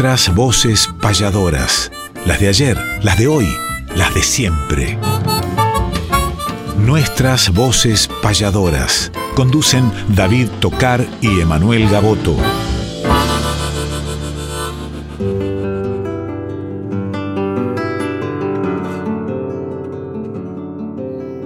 [0.00, 1.92] Nuestras voces payadoras,
[2.24, 3.44] las de ayer, las de hoy,
[3.94, 4.96] las de siempre.
[6.78, 9.12] Nuestras voces payadoras.
[9.36, 12.34] Conducen David Tocar y Emanuel Gaboto.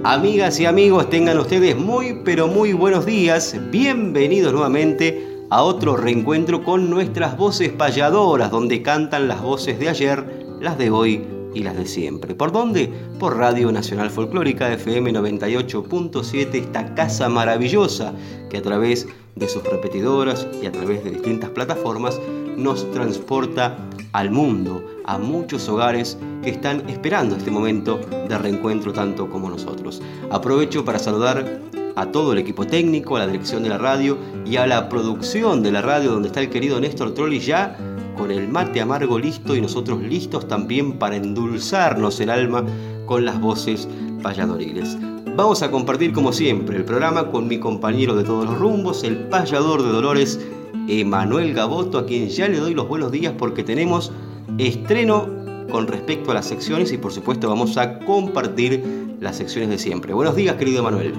[0.05, 3.53] Amigas y amigos, tengan ustedes muy pero muy buenos días.
[3.69, 10.57] Bienvenidos nuevamente a otro reencuentro con nuestras voces payadoras, donde cantan las voces de ayer,
[10.59, 12.35] las de hoy y las de siempre.
[12.35, 12.91] ¿Por dónde?
[13.19, 18.13] Por Radio Nacional Folclórica FM 98.7, esta casa maravillosa
[18.49, 22.19] que a través de sus repetidoras y a través de distintas plataformas
[22.57, 23.77] nos transporta
[24.13, 27.99] al mundo, a muchos hogares que están esperando este momento
[28.29, 30.01] de reencuentro tanto como nosotros.
[30.31, 31.61] Aprovecho para saludar
[31.95, 35.63] a todo el equipo técnico, a la dirección de la radio y a la producción
[35.63, 37.77] de la radio donde está el querido Néstor Trolli ya
[38.17, 42.63] con el mate amargo listo y nosotros listos también para endulzarnos el alma
[43.05, 43.87] con las voces
[44.21, 44.97] payadoriles.
[45.35, 49.17] Vamos a compartir como siempre el programa con mi compañero de todos los rumbos, el
[49.27, 50.39] payador de Dolores,
[50.87, 54.11] Emanuel Gaboto, a quien ya le doy los buenos días porque tenemos
[54.57, 55.27] estreno
[55.69, 60.13] con respecto a las secciones y por supuesto vamos a compartir las secciones de siempre.
[60.13, 61.13] Buenos días, querido Emanuel.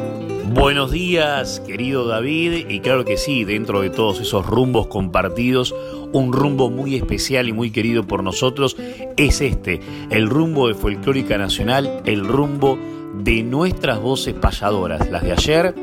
[0.52, 5.74] Buenos días, querido David, y claro que sí, dentro de todos esos rumbos compartidos,
[6.12, 8.76] un rumbo muy especial y muy querido por nosotros
[9.16, 9.80] es este,
[10.10, 12.78] el rumbo de Folclórica Nacional, el rumbo
[13.14, 15.74] de nuestras voces payadoras, las de ayer,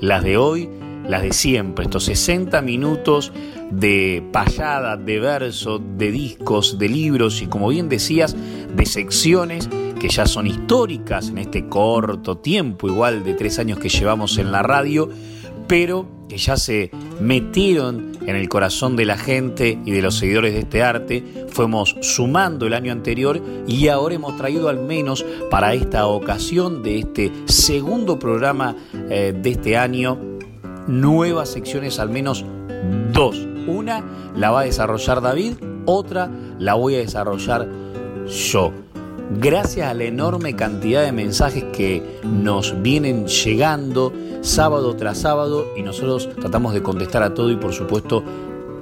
[0.00, 0.68] las de hoy,
[1.06, 3.32] las de siempre, estos 60 minutos
[3.70, 8.36] de payada, de verso, de discos, de libros y como bien decías,
[8.74, 9.68] de secciones
[10.02, 14.50] que ya son históricas en este corto tiempo, igual de tres años que llevamos en
[14.50, 15.08] la radio,
[15.68, 20.54] pero que ya se metieron en el corazón de la gente y de los seguidores
[20.54, 21.46] de este arte.
[21.50, 26.98] Fuimos sumando el año anterior y ahora hemos traído al menos para esta ocasión de
[26.98, 30.18] este segundo programa eh, de este año
[30.88, 32.44] nuevas secciones, al menos
[33.12, 33.46] dos.
[33.68, 37.68] Una la va a desarrollar David, otra la voy a desarrollar
[38.26, 38.72] yo
[39.40, 45.82] gracias a la enorme cantidad de mensajes que nos vienen llegando sábado tras sábado y
[45.82, 48.24] nosotros tratamos de contestar a todo y por supuesto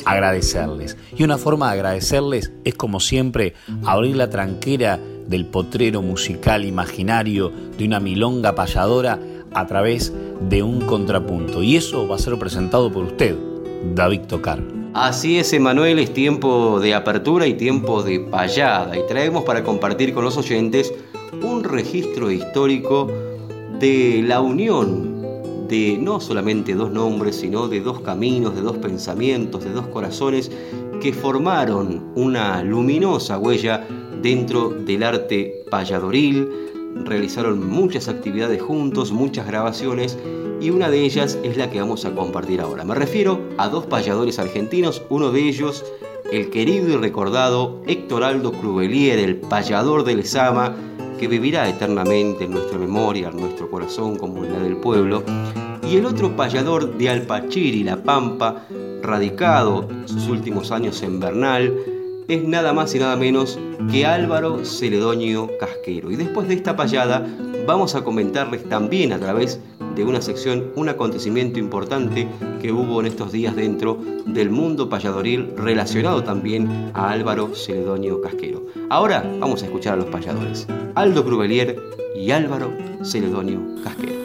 [0.05, 0.97] agradecerles.
[1.17, 7.53] Y una forma de agradecerles es como siempre abrir la tranquera del potrero musical imaginario
[7.79, 9.19] de una milonga payadora
[9.53, 10.13] a través
[10.49, 11.63] de un contrapunto.
[11.63, 13.37] Y eso va a ser presentado por usted,
[13.95, 14.80] David Tocar.
[14.93, 18.99] Así es, Emanuel, es tiempo de apertura y tiempo de payada.
[18.99, 20.93] Y traemos para compartir con los oyentes
[21.43, 23.09] un registro histórico
[23.79, 29.63] de la unión de no solamente dos nombres, sino de dos caminos, de dos pensamientos,
[29.63, 30.51] de dos corazones
[31.01, 33.87] que formaron una luminosa huella
[34.21, 36.49] dentro del arte payadoril,
[37.05, 40.19] realizaron muchas actividades juntos, muchas grabaciones
[40.61, 42.85] y una de ellas es la que vamos a compartir ahora.
[42.85, 45.85] Me refiero a dos payadores argentinos, uno de ellos
[46.31, 50.77] el querido y recordado Héctor Aldo Cruvelier, el payador del Sama,
[51.19, 55.25] que vivirá eternamente en nuestra memoria, en nuestro corazón como en la del pueblo,
[55.89, 58.67] y el otro payador de Alpachiri, La Pampa,
[59.03, 62.00] radicado sus últimos años en Bernal,
[62.31, 63.59] es nada más y nada menos
[63.91, 66.13] que Álvaro Celedonio Casquero.
[66.13, 67.27] Y después de esta payada
[67.67, 69.59] vamos a comentarles también a través
[69.97, 72.29] de una sección un acontecimiento importante
[72.63, 78.65] que hubo en estos días dentro del mundo payadoril relacionado también a Álvaro Celedonio Casquero.
[78.91, 81.77] Ahora vamos a escuchar a los payadores, Aldo Cruvelier
[82.15, 82.71] y Álvaro
[83.03, 84.20] Celedonio Casquero.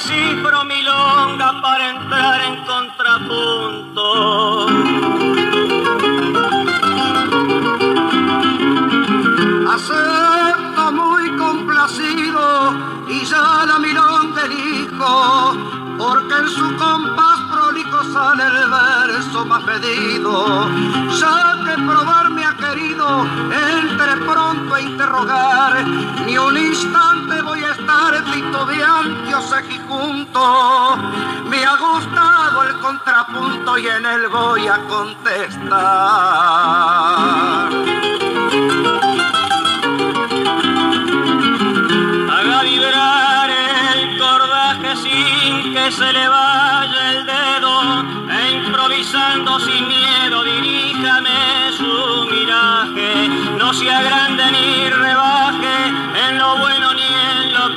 [0.00, 4.06] Cifro milonga para entrar en contrapunto.
[9.74, 12.74] Acepta muy complacido
[13.08, 15.54] y ya la milonga elijo,
[15.98, 17.40] porque en su compás
[18.12, 20.68] sale el verso más pedido,
[21.18, 25.84] ya que probar me ha querido, entre pronto a interrogar,
[26.26, 27.19] ni un instante
[28.00, 29.42] voy a estar cantar titubeante o
[29.88, 30.96] junto.
[31.48, 35.70] Me ha gustado el contrapunto y en él voy a contestar.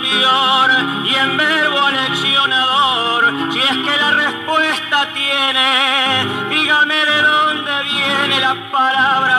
[0.02, 3.52] Y en verbo aleccionador.
[3.52, 9.33] Si es que la respuesta tiene, dígame de dónde viene la palabra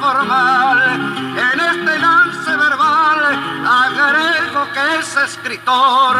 [0.00, 0.78] formal.
[1.36, 3.20] En este lance verbal
[3.66, 6.16] agrego que es escritor,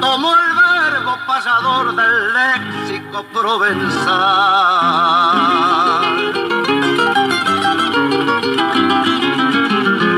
[0.00, 3.92] tomó el verbo pasador del léxico provenzal.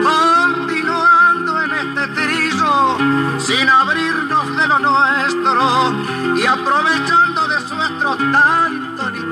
[0.03, 2.99] Continuando en este trillo,
[3.39, 5.93] sin abrirnos de lo nuestro
[6.37, 8.64] y aprovechando de nuestro tanto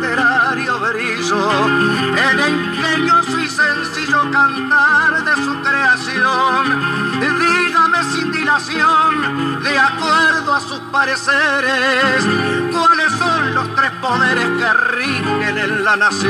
[0.02, 10.54] literario brillo, en ingenioso y sencillo cantar de su creación, dígame sin dilación, de acuerdo
[10.54, 12.26] a sus pareceres,
[12.72, 16.22] cuáles son los tres poderes que rigen en la nación.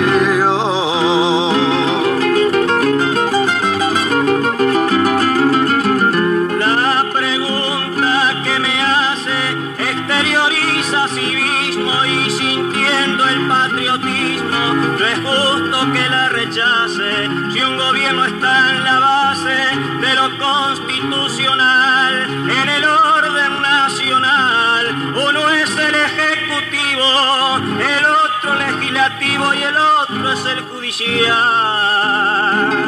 [15.90, 19.56] Que la rechace si un gobierno está en la base
[20.00, 24.94] de lo constitucional, en el orden nacional.
[25.28, 32.81] Uno es el ejecutivo, el otro legislativo y el otro es el judicial.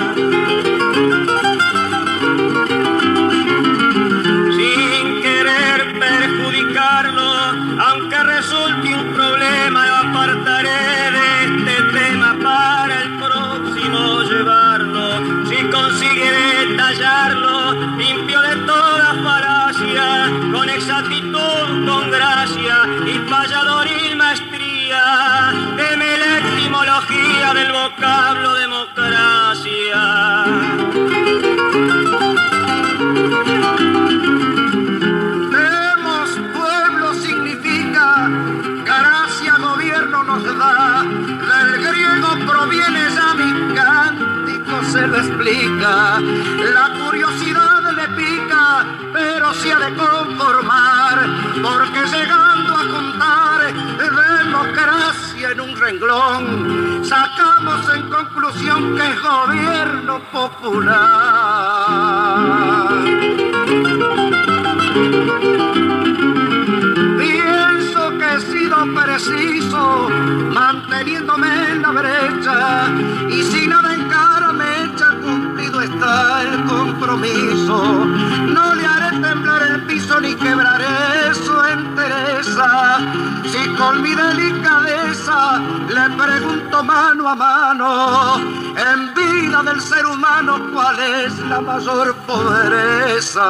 [55.64, 57.04] Un renglón.
[57.04, 61.04] Sacamos en conclusión que es gobierno popular.
[67.18, 70.08] Pienso que he sido preciso
[70.52, 72.88] manteniéndome en la brecha.
[73.28, 78.06] Y si nada en cara me echa cumplido está el compromiso.
[78.48, 78.83] No le
[79.14, 82.98] haré temblar el piso ni quebraré su entereza.
[83.44, 88.36] Si con mi delicadeza le pregunto mano a mano
[88.76, 93.48] en vida del ser humano cuál es la mayor pobreza.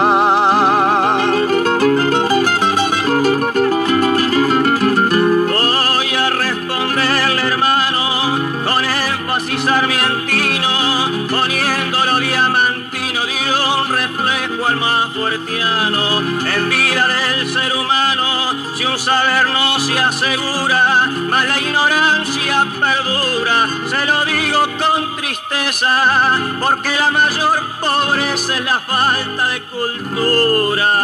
[16.05, 23.69] En vida del ser humano, si un saber no se asegura, más la ignorancia perdura,
[23.89, 31.04] se lo digo con tristeza, porque la mayor pobreza es la falta de cultura.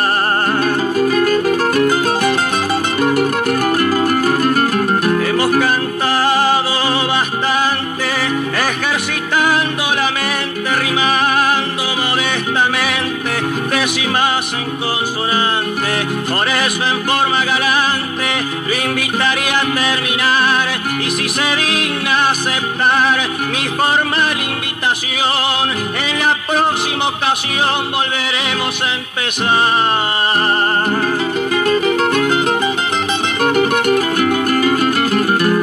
[25.02, 29.48] en la próxima ocasión volveremos a empezar.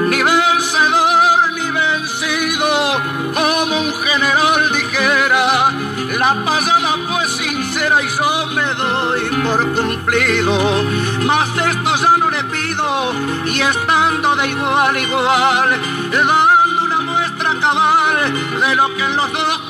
[0.09, 3.01] Ni vencedor ni vencido,
[3.35, 5.71] como un general dijera,
[6.17, 10.83] la pasada fue sincera y yo me doy por cumplido,
[11.27, 13.13] mas esto ya no le pido
[13.45, 15.96] y estando de igual a igual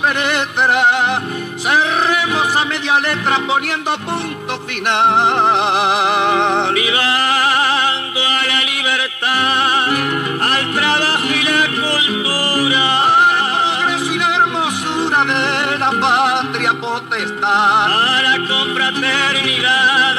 [0.08, 1.22] penetra.
[1.58, 4.94] Cerremos a media letra poniendo punto final.
[6.74, 9.88] Vivando a la libertad,
[10.52, 12.84] al trabajo y la cultura.
[13.10, 17.86] Al progreso y la hermosura de la patria potestad.
[18.16, 20.16] A la confraternidad,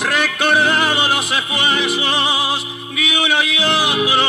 [0.00, 4.28] Recordado los esfuerzos de uno y otro.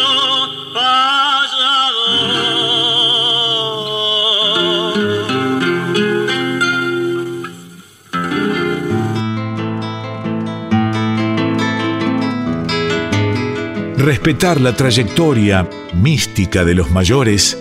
[13.98, 17.56] Respetar la trayectoria mística de los mayores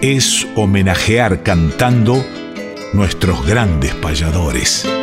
[0.00, 2.24] es homenajear cantando
[2.92, 4.99] nuestros grandes payadores.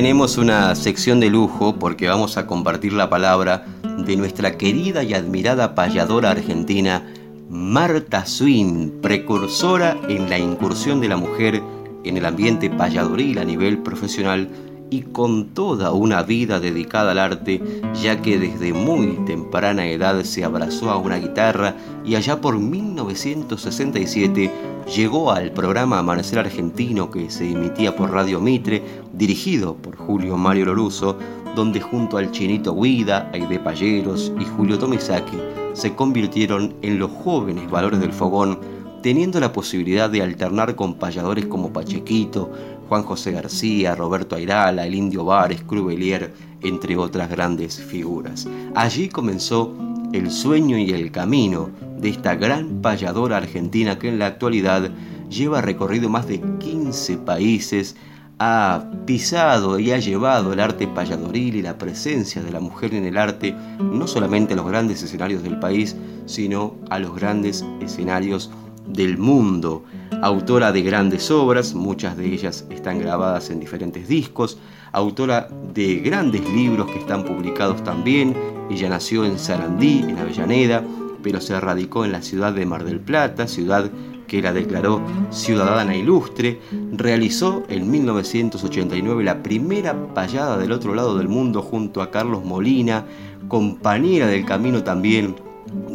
[0.00, 3.66] Tenemos una sección de lujo porque vamos a compartir la palabra
[3.98, 7.06] de nuestra querida y admirada payadora argentina,
[7.50, 11.62] Marta Swin, precursora en la incursión de la mujer
[12.02, 14.48] en el ambiente payadoril a nivel profesional
[14.90, 17.62] y con toda una vida dedicada al arte,
[18.02, 24.50] ya que desde muy temprana edad se abrazó a una guitarra y allá por 1967
[24.94, 28.82] llegó al programa Amanecer Argentino que se emitía por Radio Mitre,
[29.12, 31.16] dirigido por Julio Mario Loruso,
[31.54, 35.38] donde junto al Chinito Guida, Aide Payeros y Julio Tomisaki
[35.72, 38.58] se convirtieron en los jóvenes valores del fogón,
[39.02, 42.50] teniendo la posibilidad de alternar con payadores como Pachequito,
[42.90, 48.48] Juan José García, Roberto Airala, el Indio Vares, Crubelier, entre otras grandes figuras.
[48.74, 49.72] Allí comenzó
[50.12, 51.70] el sueño y el camino
[52.00, 54.90] de esta gran payadora argentina que en la actualidad
[55.28, 57.94] lleva recorrido más de 15 países,
[58.40, 63.04] ha pisado y ha llevado el arte payadoril y la presencia de la mujer en
[63.04, 65.94] el arte, no solamente a los grandes escenarios del país,
[66.26, 68.50] sino a los grandes escenarios
[68.92, 69.84] del mundo.
[70.22, 74.58] Autora de grandes obras, muchas de ellas están grabadas en diferentes discos,
[74.92, 78.36] autora de grandes libros que están publicados también.
[78.70, 80.84] Ella nació en Sarandí, en Avellaneda,
[81.22, 83.90] pero se radicó en la ciudad de Mar del Plata, ciudad
[84.26, 86.60] que la declaró ciudadana ilustre,
[86.92, 93.06] realizó en 1989 la primera payada del otro lado del mundo junto a Carlos Molina,
[93.48, 95.34] compañera del camino también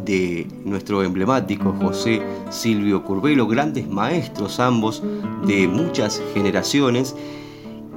[0.06, 5.04] de nuestro emblemático José Silvio Curvelo, grandes maestros ambos
[5.46, 7.16] de muchas generaciones.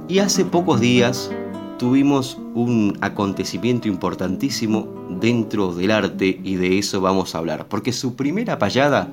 [0.07, 1.31] Y hace pocos días
[1.77, 4.87] tuvimos un acontecimiento importantísimo
[5.21, 9.09] dentro del arte y de eso vamos a hablar, porque su primera payada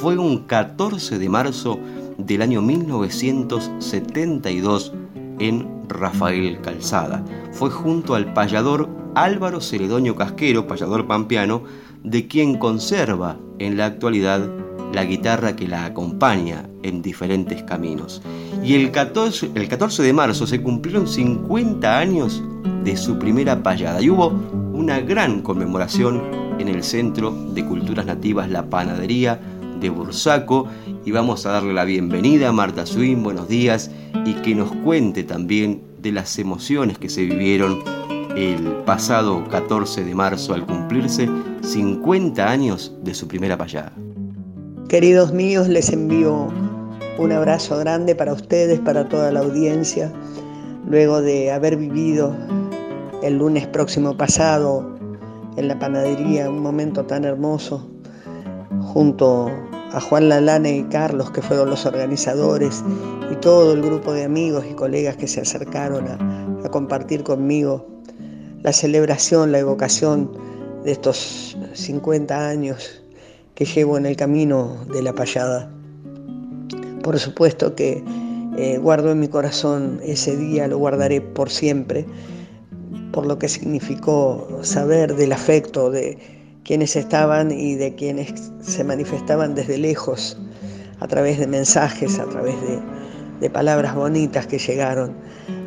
[0.00, 1.78] fue un 14 de marzo
[2.18, 4.92] del año 1972
[5.38, 7.24] en Rafael Calzada.
[7.52, 11.62] Fue junto al payador Álvaro Ceredoño Casquero, payador pampeano,
[12.04, 14.48] de quien conserva en la actualidad
[14.92, 18.22] la guitarra que la acompaña en diferentes caminos.
[18.64, 22.42] Y el 14, el 14 de marzo se cumplieron 50 años
[22.84, 24.28] de su primera payada y hubo
[24.72, 26.22] una gran conmemoración
[26.58, 29.40] en el Centro de Culturas Nativas La Panadería
[29.80, 30.66] de Bursaco
[31.04, 33.90] y vamos a darle la bienvenida a Marta Swin, buenos días,
[34.26, 37.82] y que nos cuente también de las emociones que se vivieron
[38.36, 41.28] el pasado 14 de marzo al cumplirse
[41.62, 43.92] 50 años de su primera payada.
[44.88, 46.48] Queridos míos, les envío
[47.18, 50.12] un abrazo grande para ustedes, para toda la audiencia,
[50.86, 52.34] luego de haber vivido
[53.22, 54.96] el lunes próximo pasado
[55.56, 57.88] en la panadería un momento tan hermoso
[58.80, 59.50] junto
[59.92, 62.84] a Juan Lalane y Carlos, que fueron los organizadores,
[63.30, 67.99] y todo el grupo de amigos y colegas que se acercaron a, a compartir conmigo
[68.62, 70.30] la celebración, la evocación
[70.84, 73.02] de estos 50 años
[73.54, 75.70] que llevo en el camino de la payada.
[77.02, 78.02] Por supuesto que
[78.56, 82.04] eh, guardo en mi corazón ese día, lo guardaré por siempre,
[83.12, 86.18] por lo que significó saber del afecto de
[86.64, 90.38] quienes estaban y de quienes se manifestaban desde lejos,
[91.00, 92.78] a través de mensajes, a través de,
[93.40, 95.14] de palabras bonitas que llegaron.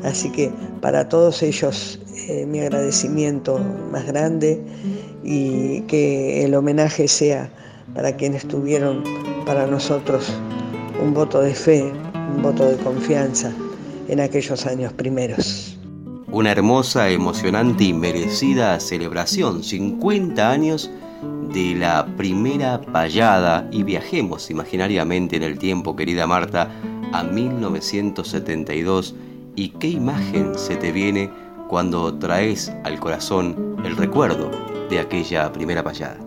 [0.04, 3.60] Así que para todos ellos eh, mi agradecimiento
[3.92, 4.62] más grande
[5.24, 7.50] y que el homenaje sea
[7.94, 9.04] para quienes tuvieron
[9.46, 10.32] para nosotros
[11.02, 11.92] un voto de fe
[12.36, 13.52] un voto de confianza
[14.08, 15.78] en aquellos años primeros.
[16.32, 20.90] Una hermosa, emocionante y merecida celebración, 50 años
[21.54, 26.72] de la primera payada y viajemos imaginariamente en el tiempo, querida Marta,
[27.12, 29.14] a 1972
[29.56, 31.30] y qué imagen se te viene
[31.74, 34.52] cuando traes al corazón el recuerdo
[34.92, 36.20] de aquella primera payada.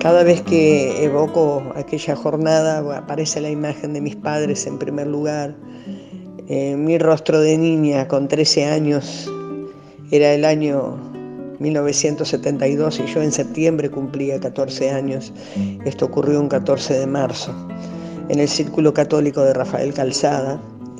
[0.00, 5.54] Cada vez que evoco aquella jornada aparece la imagen de mis padres en primer lugar.
[6.48, 9.30] Eh, mi rostro de niña con 13 años
[10.12, 10.96] era el año
[11.58, 15.30] 1972 y yo en septiembre cumplía 14 años.
[15.84, 17.54] Esto ocurrió un 14 de marzo
[18.30, 20.58] en el Círculo Católico de Rafael Calzada,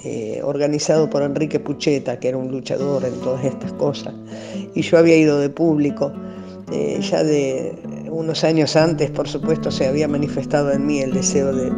[0.08, 4.14] eh, organizado por Enrique Pucheta, que era un luchador en todas estas cosas.
[4.72, 6.12] Y yo había ido de público.
[6.70, 7.74] Eh, ya de
[8.08, 11.72] unos años antes, por supuesto, se había manifestado en mí el deseo de,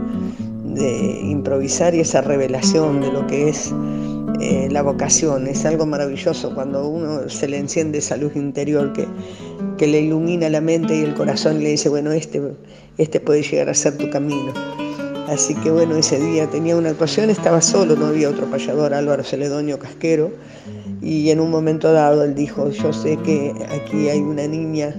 [1.22, 3.72] improvisar y esa revelación de lo que es
[4.42, 5.46] eh, la vocación.
[5.46, 9.06] Es algo maravilloso cuando uno se le enciende esa luz interior que,
[9.78, 12.42] que le ilumina la mente y el corazón y le dice, bueno, este,
[12.98, 14.52] este puede llegar a ser tu camino.
[15.28, 19.22] Así que bueno, ese día tenía una actuación, estaba solo, no había otro payador, Álvaro
[19.22, 20.30] Celedonio Casquero,
[21.02, 24.94] y en un momento dado él dijo, yo sé que aquí hay una niña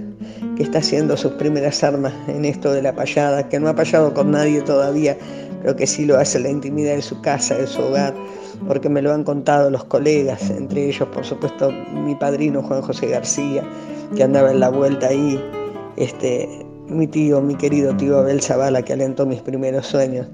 [0.55, 4.13] que está haciendo sus primeras armas en esto de la payada, que no ha payado
[4.13, 5.17] con nadie todavía,
[5.63, 8.13] pero que sí lo hace en la intimidad de su casa, de su hogar,
[8.67, 13.07] porque me lo han contado los colegas, entre ellos por supuesto mi padrino Juan José
[13.07, 13.63] García,
[14.15, 15.43] que andaba en la vuelta ahí,
[15.97, 20.27] este, mi tío, mi querido tío Abel Zavala, que alentó mis primeros sueños.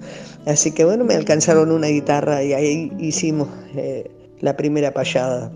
[0.46, 4.10] Así que bueno, me alcanzaron una guitarra y ahí hicimos eh,
[4.42, 5.52] la primera payada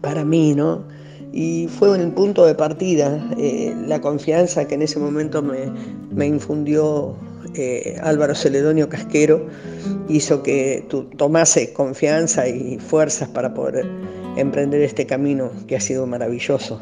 [0.00, 0.84] para mí, ¿no?
[1.32, 5.72] Y fue el punto de partida, eh, la confianza que en ese momento me,
[6.12, 7.16] me infundió
[7.56, 9.46] eh, Álvaro Celedonio Casquero,
[10.08, 13.86] hizo que tomase confianza y fuerzas para poder
[14.36, 16.80] emprender este camino que ha sido maravilloso.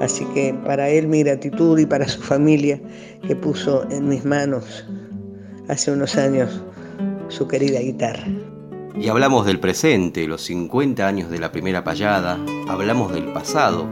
[0.00, 2.80] Así que para él mi gratitud y para su familia
[3.26, 4.86] que puso en mis manos
[5.68, 6.62] hace unos años
[7.28, 8.26] su querida guitarra.
[8.96, 13.88] Y hablamos del presente, los 50 años de la primera payada, hablamos del pasado,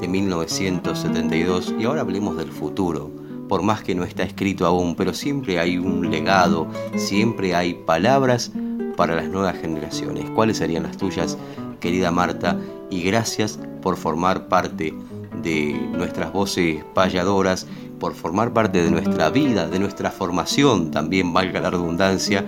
[0.00, 3.10] de 1972, y ahora hablemos del futuro,
[3.48, 8.52] por más que no está escrito aún, pero siempre hay un legado, siempre hay palabras
[8.96, 10.30] para las nuevas generaciones.
[10.30, 11.36] ¿Cuáles serían las tuyas
[11.82, 14.94] querida Marta, y gracias por formar parte
[15.42, 17.66] de nuestras voces payadoras,
[17.98, 22.44] por formar parte de nuestra vida, de nuestra formación, también valga la redundancia,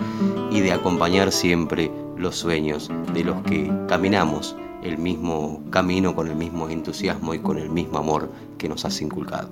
[0.50, 6.36] y de acompañar siempre los sueños de los que caminamos el mismo camino con el
[6.36, 9.48] mismo entusiasmo y con el mismo amor que nos has inculcado.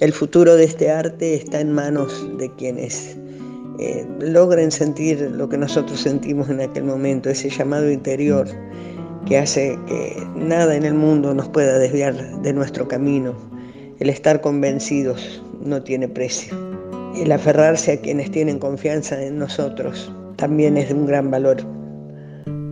[0.00, 3.16] El futuro de este arte está en manos de quienes
[3.78, 8.48] eh, logren sentir lo que nosotros sentimos en aquel momento, ese llamado interior
[9.26, 13.34] que hace que nada en el mundo nos pueda desviar de nuestro camino.
[13.98, 16.54] El estar convencidos no tiene precio.
[17.16, 21.56] El aferrarse a quienes tienen confianza en nosotros también es de un gran valor,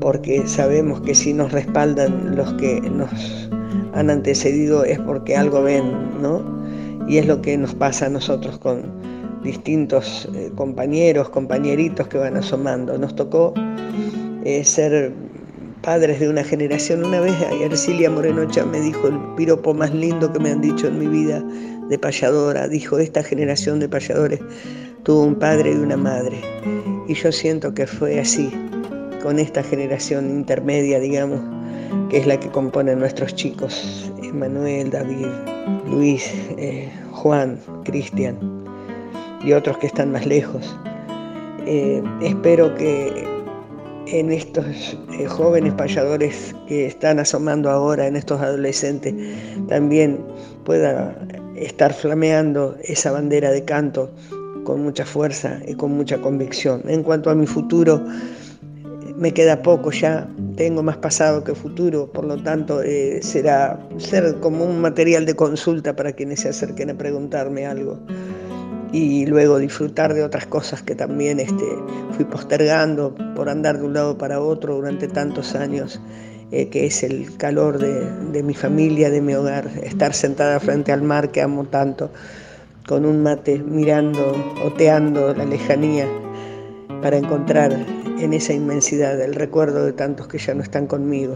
[0.00, 3.50] porque sabemos que si nos respaldan los que nos
[3.94, 6.44] han antecedido es porque algo ven, ¿no?
[7.08, 8.82] Y es lo que nos pasa a nosotros con
[9.42, 12.96] distintos eh, compañeros, compañeritos que van asomando.
[12.98, 13.54] Nos tocó
[14.44, 15.12] eh, ser
[15.84, 17.04] padres de una generación.
[17.04, 20.98] Una vez Ercilia Morenocha me dijo el piropo más lindo que me han dicho en
[20.98, 21.42] mi vida
[21.88, 22.68] de payadora.
[22.68, 24.40] Dijo, esta generación de payadores
[25.02, 26.40] tuvo un padre y una madre.
[27.06, 28.50] Y yo siento que fue así,
[29.22, 31.40] con esta generación intermedia, digamos,
[32.08, 35.28] que es la que componen nuestros chicos, Emanuel, David,
[35.86, 38.38] Luis, eh, Juan, Cristian
[39.44, 40.74] y otros que están más lejos.
[41.66, 43.33] Eh, espero que
[44.06, 49.14] en estos eh, jóvenes payadores que están asomando ahora, en estos adolescentes,
[49.68, 50.20] también
[50.64, 51.16] pueda
[51.56, 54.10] estar flameando esa bandera de canto
[54.64, 56.82] con mucha fuerza y con mucha convicción.
[56.88, 58.04] En cuanto a mi futuro,
[59.16, 64.36] me queda poco ya, tengo más pasado que futuro, por lo tanto eh, será ser
[64.40, 67.98] como un material de consulta para quienes se acerquen a preguntarme algo
[68.94, 71.64] y luego disfrutar de otras cosas que también este,
[72.12, 76.00] fui postergando por andar de un lado para otro durante tantos años,
[76.52, 80.92] eh, que es el calor de, de, mi familia, de mi hogar, estar sentada frente
[80.92, 82.12] al mar que amo tanto,
[82.86, 84.32] con un mate mirando,
[84.64, 86.06] oteando la lejanía,
[87.02, 87.72] para encontrar
[88.20, 91.34] en esa inmensidad el recuerdo de tantos que ya no están conmigo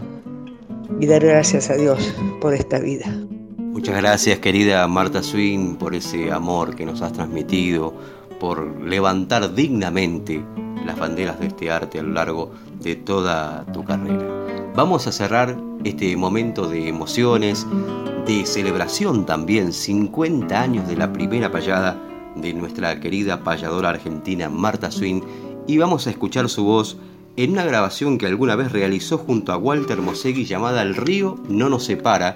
[1.01, 3.05] y dar gracias a Dios por esta vida.
[3.79, 7.93] Muchas gracias querida Marta Swing por ese amor que nos has transmitido,
[8.37, 10.43] por levantar dignamente
[10.85, 14.19] las banderas de este arte a lo largo de toda tu carrera.
[14.75, 17.65] Vamos a cerrar este momento de emociones,
[18.27, 21.97] de celebración también, 50 años de la primera payada
[22.35, 25.23] de nuestra querida payadora argentina Marta Swin
[25.67, 26.97] y vamos a escuchar su voz
[27.37, 31.69] en una grabación que alguna vez realizó junto a Walter Mosegui llamada El río no
[31.69, 32.35] nos separa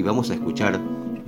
[0.00, 0.80] y vamos a escuchar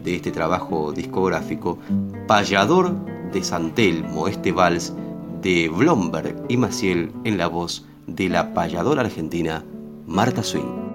[0.02, 1.78] de este trabajo discográfico
[2.26, 2.96] Payador
[3.30, 4.94] de Santelmo, este vals
[5.42, 9.62] de Blomberg y Maciel en la voz de la payadora argentina
[10.06, 10.91] Marta Swin.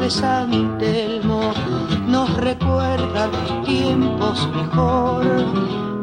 [0.00, 1.52] De San Telmo
[2.06, 3.30] nos recuerda
[3.64, 5.24] tiempos mejor.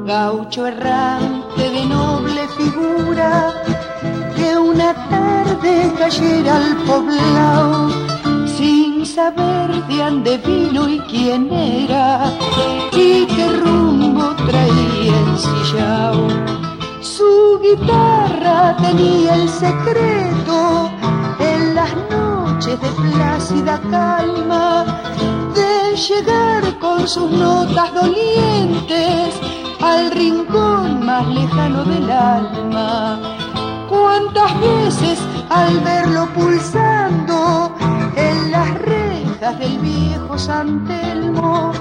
[0.06, 3.54] Gaucho errante de noble figura
[4.36, 7.90] que una tarde cayera al poblado
[8.46, 12.32] sin saber de dónde vino y quién era
[12.94, 16.28] y qué rumbo traía ensillado.
[17.02, 20.92] Su guitarra tenía el secreto
[21.40, 22.27] en las noches
[22.66, 24.84] de plácida calma
[25.54, 29.40] de llegar con sus notas dolientes
[29.80, 33.20] al rincón más lejano del alma.
[33.88, 37.76] Cuántas veces al verlo pulsando
[38.16, 41.72] en las rejas del viejo San Telmo,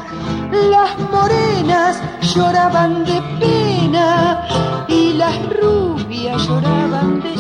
[0.71, 2.03] las morenas
[2.35, 4.47] lloraban de pena
[4.89, 7.36] y las rubias lloraban de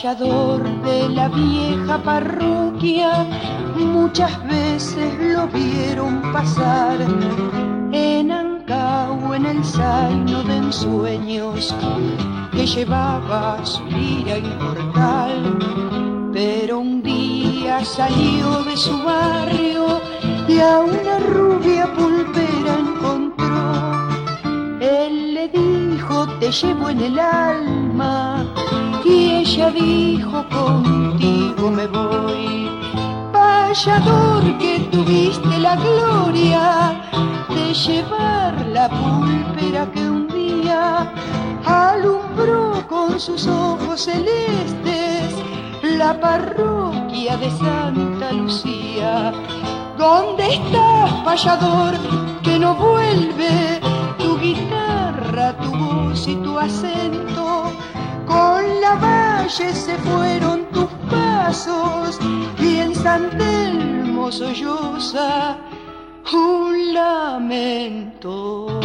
[0.00, 3.26] de la vieja parroquia,
[3.74, 7.00] muchas veces lo vieron pasar
[7.90, 11.74] en Ancao, en el zaino de ensueños
[12.52, 15.58] que llevaba su lira inmortal.
[16.32, 20.00] Pero un día salió de su barrio
[20.46, 24.08] y a una rubia pulpera encontró.
[24.80, 28.47] Él le dijo, te llevo en el alma
[29.04, 32.70] y ella dijo contigo me voy.
[33.32, 37.00] Payador que tuviste la gloria
[37.48, 41.12] de llevar la púlpera que un día
[41.64, 45.34] alumbró con sus ojos celestes
[45.82, 49.32] la parroquia de Santa Lucía.
[49.98, 51.94] ¿Dónde estás, payador,
[52.42, 53.80] que no vuelve
[54.18, 57.67] tu guitarra, tu voz y tu acento?
[58.28, 62.18] Con la valle se fueron tus pasos
[62.60, 65.56] y en San Telmo solloza
[66.32, 68.80] un lamento.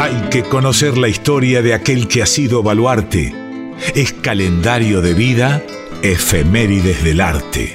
[0.00, 3.32] Hay que conocer la historia de aquel que ha sido baluarte.
[3.94, 5.62] Es calendario de vida
[6.00, 7.74] Efemérides del Arte.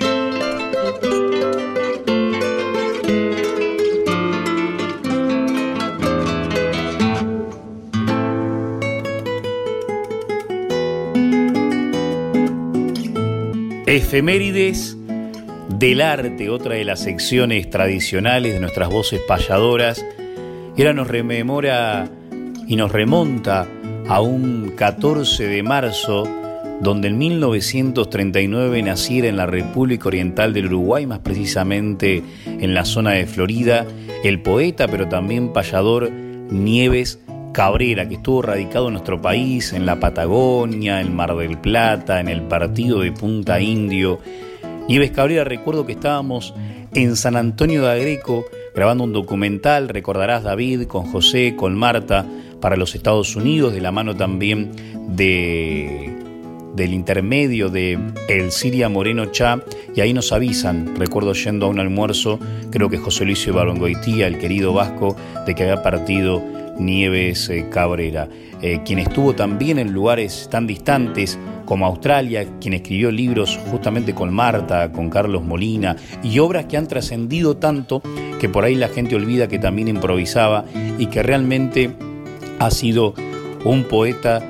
[13.85, 14.95] Efemérides
[15.77, 20.05] del arte, otra de las secciones tradicionales de nuestras voces payadoras,
[20.77, 22.07] que ahora nos rememora
[22.69, 23.67] y nos remonta
[24.07, 26.42] a un 14 de marzo
[26.83, 33.11] donde en 1939 naciera en la República Oriental del Uruguay, más precisamente en la zona
[33.11, 33.85] de Florida,
[34.23, 37.19] el poeta pero también payador Nieves
[37.53, 42.27] Cabrera, que estuvo radicado en nuestro país, en la Patagonia, en Mar del Plata, en
[42.27, 44.19] el partido de Punta Indio.
[44.89, 46.53] Nieves Cabrera, recuerdo que estábamos
[46.93, 52.25] en San Antonio de Agreco grabando un documental, recordarás David, con José, con Marta,
[52.59, 54.71] para los Estados Unidos, de la mano también
[55.15, 56.12] de
[56.73, 59.59] del intermedio de El Siria Moreno Cha
[59.95, 62.39] y ahí nos avisan, recuerdo yendo a un almuerzo,
[62.71, 66.41] creo que José Luis Ibarongoitía, el querido vasco, de que había partido
[66.79, 68.27] Nieves eh, Cabrera,
[68.61, 74.33] eh, quien estuvo también en lugares tan distantes como Australia, quien escribió libros justamente con
[74.33, 78.01] Marta, con Carlos Molina, y obras que han trascendido tanto
[78.39, 80.65] que por ahí la gente olvida que también improvisaba
[80.97, 81.91] y que realmente
[82.59, 83.13] ha sido
[83.63, 84.41] un poeta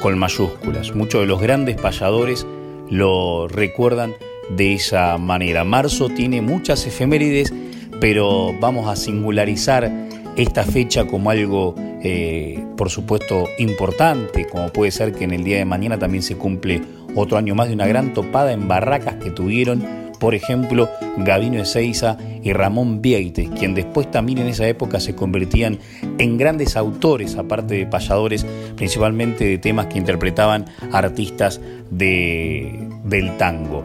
[0.00, 0.94] con mayúsculas.
[0.94, 2.46] Muchos de los grandes payadores
[2.88, 4.14] lo recuerdan
[4.56, 5.64] de esa manera.
[5.64, 7.52] Marzo tiene muchas efemérides,
[8.00, 9.90] pero vamos a singularizar
[10.36, 15.58] esta fecha como algo, eh, por supuesto, importante, como puede ser que en el día
[15.58, 16.82] de mañana también se cumple
[17.14, 22.16] otro año más de una gran topada en barracas que tuvieron, por ejemplo, Gabino Ezeiza
[22.42, 25.78] y Ramón Vieite, quien después también en esa época se convertían
[26.18, 33.82] en grandes autores, aparte de payadores, principalmente de temas que interpretaban artistas de, del tango.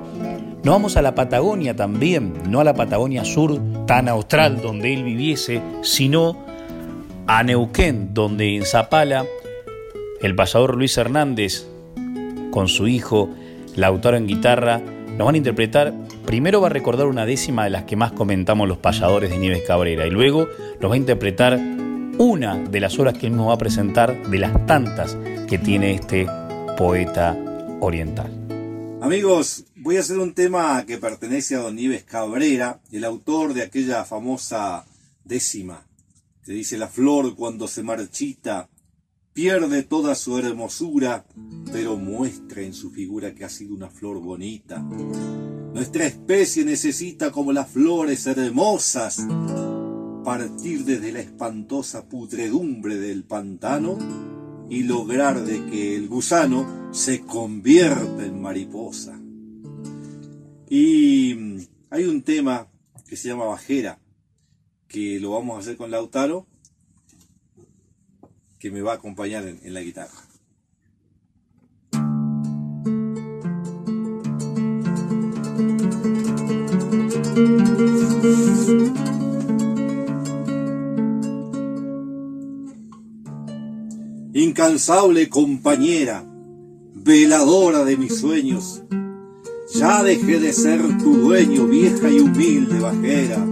[0.64, 5.04] Nos vamos a la Patagonia también, no a la Patagonia Sur tan austral donde él
[5.04, 6.38] viviese, sino
[7.28, 9.26] a Neuquén, donde en Zapala
[10.22, 11.68] el pasador Luis Hernández
[12.52, 13.30] con su hijo
[13.76, 14.82] Lautaro en guitarra
[15.18, 15.94] nos van a interpretar,
[16.26, 19.64] primero va a recordar una décima de las que más comentamos los payadores de Nieves
[19.66, 20.48] Cabrera y luego
[20.82, 21.58] nos va a interpretar
[22.18, 25.94] una de las obras que él nos va a presentar de las tantas que tiene
[25.94, 26.28] este
[26.78, 27.38] poeta
[27.80, 28.30] oriental.
[29.02, 33.64] Amigos, voy a hacer un tema que pertenece a don Nieves Cabrera, el autor de
[33.64, 34.86] aquella famosa
[35.24, 35.86] décima,
[36.44, 38.68] que dice la flor cuando se marchita,
[39.36, 41.26] pierde toda su hermosura,
[41.74, 44.80] pero muestra en su figura que ha sido una flor bonita.
[44.80, 49.28] Nuestra especie necesita como las flores hermosas
[50.24, 53.98] partir desde la espantosa pudredumbre del pantano
[54.70, 59.20] y lograr de que el gusano se convierta en mariposa.
[60.70, 62.70] Y hay un tema
[63.06, 64.00] que se llama Bajera,
[64.88, 66.48] que lo vamos a hacer con Lautaro,
[68.66, 70.10] que me va a acompañar en, en la guitarra.
[84.34, 86.26] Incansable compañera,
[86.96, 88.82] veladora de mis sueños,
[89.76, 93.46] ya dejé de ser tu dueño, vieja y humilde bajera.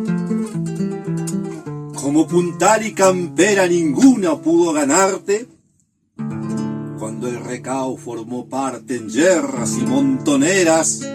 [2.03, 5.47] Como puntal y campera ninguna pudo ganarte,
[6.99, 11.07] cuando el recao formó parte en yerras y montoneras,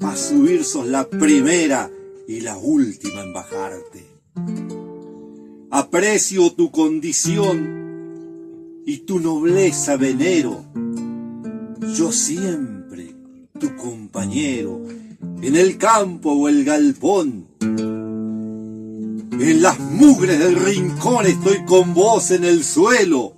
[0.00, 1.90] a subir sos la primera
[2.28, 4.06] y la última en bajarte.
[5.72, 10.64] Aprecio tu condición y tu nobleza venero.
[11.96, 13.16] Yo siempre,
[13.58, 14.80] tu compañero,
[15.42, 17.48] en el campo o el galpón.
[19.44, 23.34] En las mugres del rincón estoy con vos en el suelo.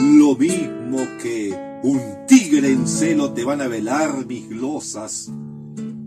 [0.00, 5.28] Lo mismo que un tigre en celo te van a velar mis glosas.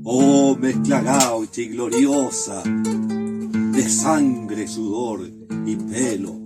[0.05, 5.29] Oh, mezcla gaucha y gloriosa de sangre, sudor
[5.65, 6.39] y pelo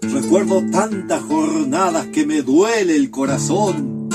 [0.00, 4.08] Recuerdo tantas jornadas que me duele el corazón.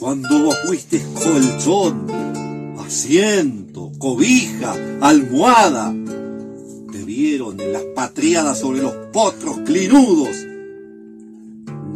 [0.00, 2.27] Cuando vos fuiste colchón,
[2.88, 5.94] asiento, cobija, almohada.
[6.90, 10.34] Te vieron en las patriadas sobre los potros clinudos.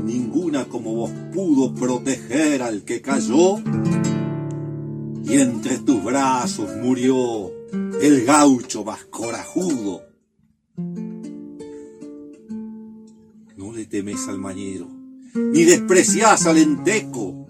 [0.05, 3.59] Ninguna como vos pudo proteger al que cayó.
[5.25, 7.51] Y entre tus brazos murió
[8.01, 10.13] el gaucho más corajudo
[13.93, 14.89] temes al mañero,
[15.35, 17.42] ni despreciás al enteco,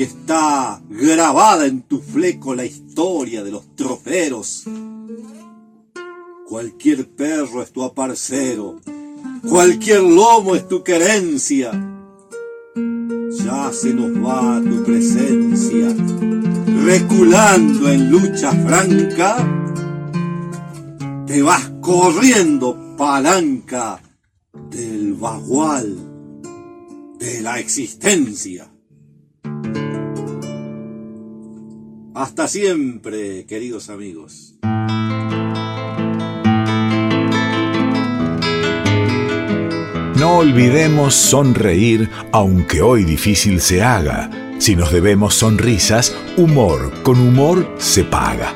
[0.00, 4.64] y está grabada en tu fleco la historia de los troferos.
[6.48, 8.80] Cualquier perro es tu aparcero,
[9.46, 11.72] cualquier lomo es tu querencia.
[13.44, 15.94] Ya se nos va tu presencia,
[16.82, 19.36] reculando en lucha franca,
[21.26, 24.00] te vas corriendo palanca
[24.70, 25.94] del bagual
[27.18, 28.70] de la existencia.
[32.20, 34.52] Hasta siempre, queridos amigos.
[40.18, 44.30] No olvidemos sonreír aunque hoy difícil se haga.
[44.58, 48.54] Si nos debemos sonrisas, humor con humor se paga.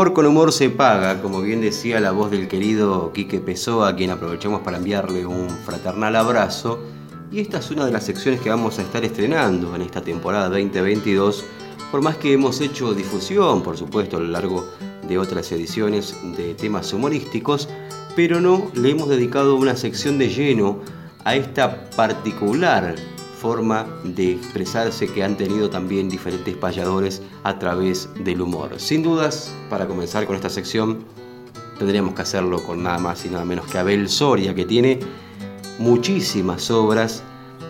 [0.00, 3.96] Humor con humor se paga, como bien decía la voz del querido Quique Pessoa, a
[3.96, 6.78] quien aprovechamos para enviarle un fraternal abrazo.
[7.30, 10.48] Y esta es una de las secciones que vamos a estar estrenando en esta temporada
[10.48, 11.44] 2022,
[11.90, 14.66] por más que hemos hecho difusión, por supuesto, a lo largo
[15.06, 17.68] de otras ediciones de temas humorísticos,
[18.16, 20.78] pero no le hemos dedicado una sección de lleno
[21.24, 22.94] a esta particular
[23.40, 28.78] forma de expresarse que han tenido también diferentes payadores a través del humor.
[28.78, 30.98] Sin dudas, para comenzar con esta sección,
[31.78, 35.00] tendríamos que hacerlo con nada más y nada menos que Abel Soria, que tiene
[35.78, 37.22] muchísimas obras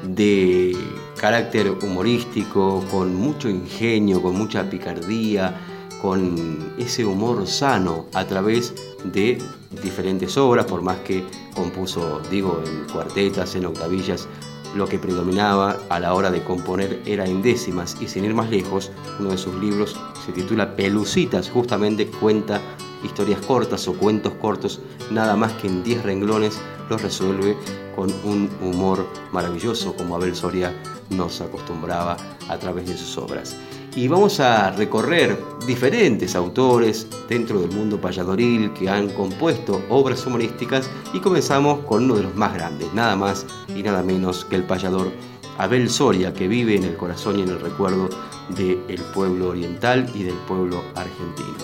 [0.03, 0.77] de
[1.17, 5.61] carácter humorístico, con mucho ingenio, con mucha picardía,
[6.03, 9.39] con ese humor sano a través de
[9.83, 14.27] diferentes obras, por más que compuso, digo, en cuartetas, en octavillas,
[14.75, 18.51] lo que predominaba a la hora de componer era en décimas y sin ir más
[18.51, 22.61] lejos, uno de sus libros se titula Pelucitas, justamente cuenta
[23.03, 24.81] historias cortas o cuentos cortos,
[25.11, 27.57] nada más que en 10 renglones los resuelve
[27.97, 30.75] con un humor maravilloso como Abel Soria
[31.11, 32.17] nos acostumbraba
[32.49, 33.57] a través de sus obras
[33.95, 40.91] y vamos a recorrer diferentes autores dentro del mundo payadoril que han compuesto obras humorísticas
[41.13, 44.65] y comenzamos con uno de los más grandes, nada más y nada menos que el
[44.65, 45.11] payador
[45.59, 48.09] Abel Soria, que vive en el corazón y en el recuerdo
[48.57, 51.59] del pueblo oriental y del pueblo argentino.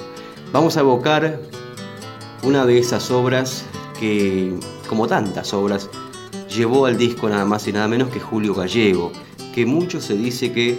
[0.53, 1.41] Vamos a evocar
[2.43, 3.65] una de esas obras
[3.99, 4.55] que,
[4.89, 5.89] como tantas obras,
[6.55, 9.13] llevó al disco nada más y nada menos que Julio Gallego,
[9.55, 10.79] que mucho se dice que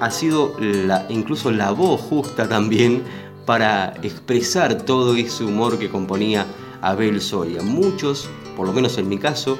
[0.00, 0.56] ha sido
[1.08, 3.02] incluso la voz justa también
[3.44, 6.46] para expresar todo ese humor que componía
[6.82, 7.62] Abel Soria.
[7.62, 9.58] Muchos, por lo menos en mi caso,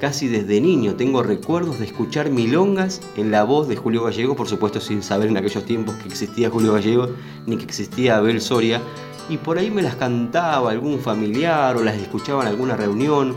[0.00, 4.48] casi desde niño tengo recuerdos de escuchar milongas en la voz de Julio Gallego, por
[4.48, 7.10] supuesto sin saber en aquellos tiempos que existía Julio Gallego
[7.46, 8.80] ni que existía Abel Soria,
[9.28, 13.34] y por ahí me las cantaba algún familiar o las escuchaba en alguna reunión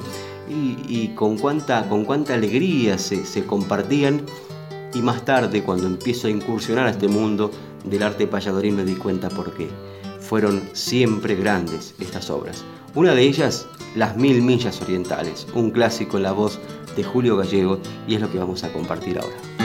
[0.49, 4.21] y, con, cuánta, con cuánta alegría se, se compartían
[4.93, 7.51] y más tarde, cuando empiezo a incursionar a este mundo
[7.83, 9.69] del arte payadorín, me di cuenta por qué.
[10.19, 12.63] Fueron siempre grandes estas obras.
[12.95, 16.59] Una de ellas, Las Mil Millas Orientales, un clásico en la voz
[16.95, 19.62] de Julio Gallego, y es lo que vamos a compartir ahora.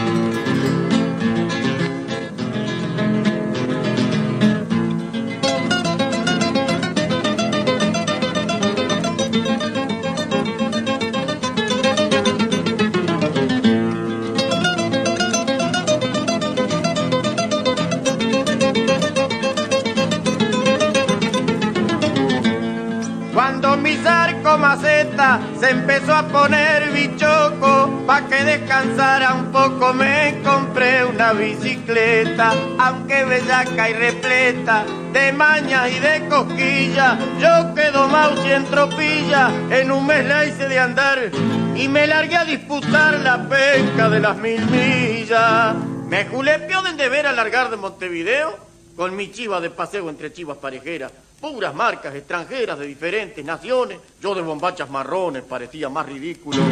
[25.60, 33.26] Se empezó a poner bichoco, pa' que descansara un poco me compré una bicicleta, aunque
[33.26, 40.06] bellaca y repleta de mañas y de cosquillas, yo quedo mouse en tropilla, en un
[40.06, 41.30] mes la hice de andar
[41.74, 45.74] y me largué a disputar la pesca de las mil millas.
[46.08, 48.56] Me julepió de deber alargar de Montevideo
[48.96, 54.34] con mi chiva de paseo entre chivas parejeras puras marcas extranjeras de diferentes naciones, yo
[54.34, 56.62] de bombachas marrones parecía más ridículo,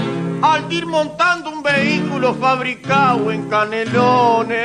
[0.42, 4.56] al ir montando un vehículo fabricado en canelones.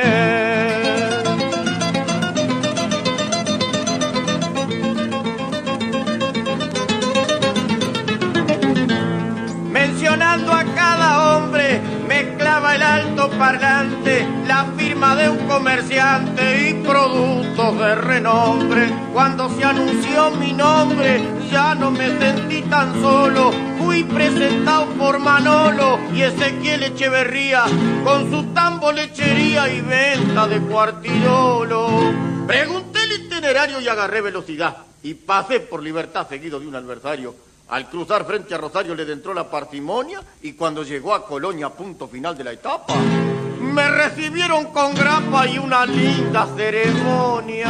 [12.75, 18.89] El alto parlante, la firma de un comerciante y productos de renombre.
[19.13, 23.51] Cuando se anunció mi nombre, ya no me sentí tan solo.
[23.79, 27.63] Fui presentado por Manolo y Ezequiel Echeverría
[28.03, 32.13] con su tambo lechería y venta de cuartirolo.
[32.47, 37.89] Pregunté el itinerario y agarré velocidad y pasé por libertad seguido de un adversario al
[37.89, 42.37] cruzar frente a Rosario le entró la partimonia y cuando llegó a Colonia, punto final
[42.37, 42.93] de la etapa,
[43.61, 47.67] me recibieron con grapa y una linda ceremonia.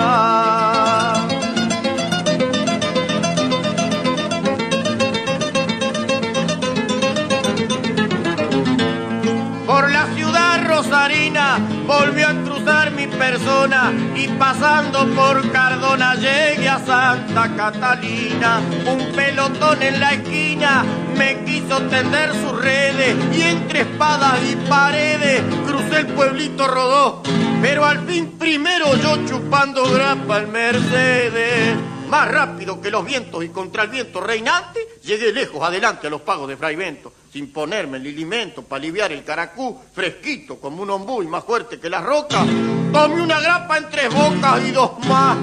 [9.68, 16.80] Por la ciudad rosarina volvió a cruzar mi persona y pasando por Cardona llegué a
[16.80, 18.60] Santa Catalina.
[18.88, 19.12] Un
[19.80, 20.84] en la esquina
[21.16, 27.24] me quiso tender sus redes y entre espadas y paredes crucé el pueblito rodó.
[27.62, 31.78] Pero al fin primero yo chupando grapa el Mercedes.
[32.10, 36.22] Más rápido que los vientos y contra el viento reinante, llegué lejos adelante a los
[36.22, 40.90] pagos de Fray Bento sin ponerme el alimento para aliviar el caracú, fresquito como un
[40.90, 42.44] ombú y más fuerte que la roca,
[42.92, 45.38] tomé una grapa en tres bocas y dos más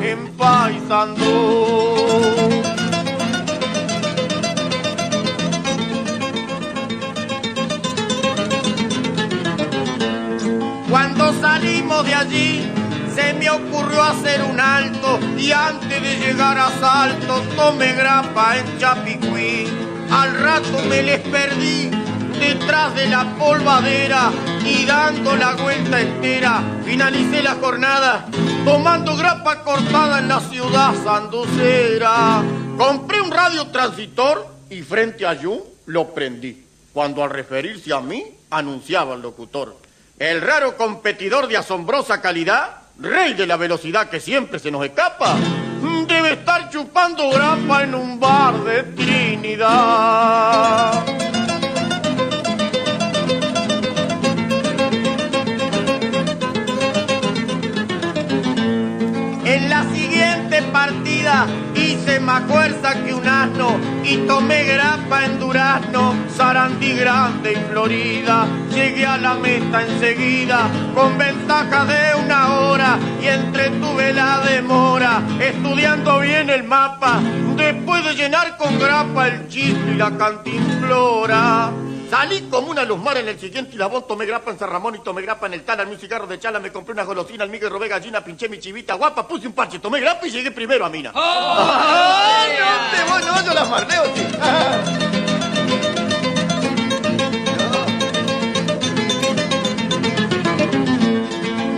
[11.34, 12.72] salimos de allí,
[13.14, 18.78] se me ocurrió hacer un alto y antes de llegar a Salto tomé grapa en
[18.78, 19.66] Chapicuí.
[20.10, 21.90] Al rato me les perdí
[22.38, 24.30] detrás de la polvadera
[24.64, 28.26] y dando la vuelta entera finalicé la jornada
[28.64, 32.42] tomando grapa cortada en la ciudad sanducera.
[32.76, 36.64] Compré un radio transitor y frente a yo lo prendí.
[36.92, 39.87] Cuando al referirse a mí anunciaba el locutor.
[40.18, 45.36] El raro competidor de asombrosa calidad, rey de la velocidad que siempre se nos escapa,
[46.08, 49.68] debe estar chupando grapa en un bar de Trinidad.
[62.20, 68.46] Más fuerza que un asno y tomé grapa en durazno, Sarandí grande y Florida.
[68.72, 76.20] Llegué a la meta enseguida con ventaja de una hora y entretuve la demora estudiando
[76.20, 77.20] bien el mapa
[77.56, 81.70] después de llenar con grapa el chiste y la cantimplora.
[82.10, 84.98] Salí como una luz mar en el siguiente labón, tomé grapa en San Ramón y
[85.00, 87.68] tomé grapa en el Tala, un cigarro de chala, me compré una golosina, al Miguel
[87.68, 90.88] robé gallina, pinché mi chivita guapa, puse un parche, tomé grapa y llegué primero a
[90.88, 91.12] Mina.
[91.14, 94.26] ¡Ay, no te voy, no, yo las marleo, sí.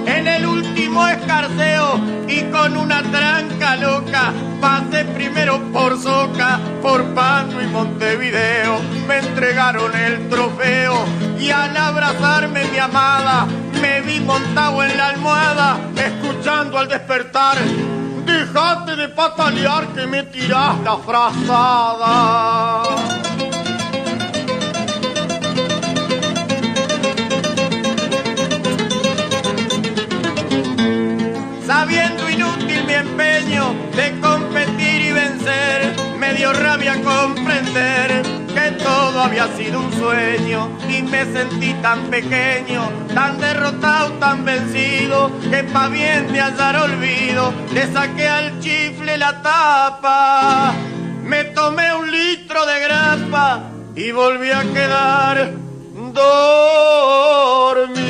[0.06, 1.08] En el último
[2.28, 8.80] y con una tranca loca, pasé primero por Soca, por Pando y Montevideo.
[9.06, 11.04] Me entregaron el trofeo
[11.38, 13.46] y al abrazarme mi amada,
[13.80, 17.58] me vi montado en la almohada, escuchando al despertar.
[18.24, 22.82] Dejate de patalear que me tirás la frazada.
[33.00, 38.22] Empeño de competir y vencer, me dio rabia comprender
[38.54, 40.68] que todo había sido un sueño.
[40.88, 47.52] Y me sentí tan pequeño, tan derrotado, tan vencido, que pa' bien de hallar olvido,
[47.72, 50.72] le saqué al chifle la tapa,
[51.24, 53.62] me tomé un litro de grapa
[53.94, 55.52] y volví a quedar
[56.12, 58.09] dormido.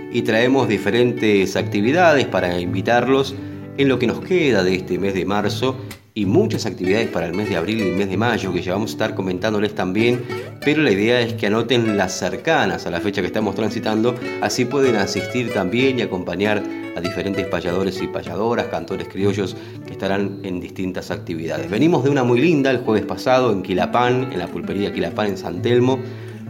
[0.11, 3.35] y traemos diferentes actividades para invitarlos
[3.77, 5.77] en lo que nos queda de este mes de marzo
[6.13, 8.73] y muchas actividades para el mes de abril y el mes de mayo que ya
[8.73, 10.21] vamos a estar comentándoles también,
[10.63, 14.65] pero la idea es que anoten las cercanas a la fecha que estamos transitando, así
[14.65, 16.61] pueden asistir también y acompañar
[16.95, 19.55] a diferentes payadores y payadoras, cantores criollos
[19.85, 21.69] que estarán en distintas actividades.
[21.69, 25.37] Venimos de una muy linda el jueves pasado en Quilapán, en la pulpería Quilapán en
[25.37, 25.99] San Telmo,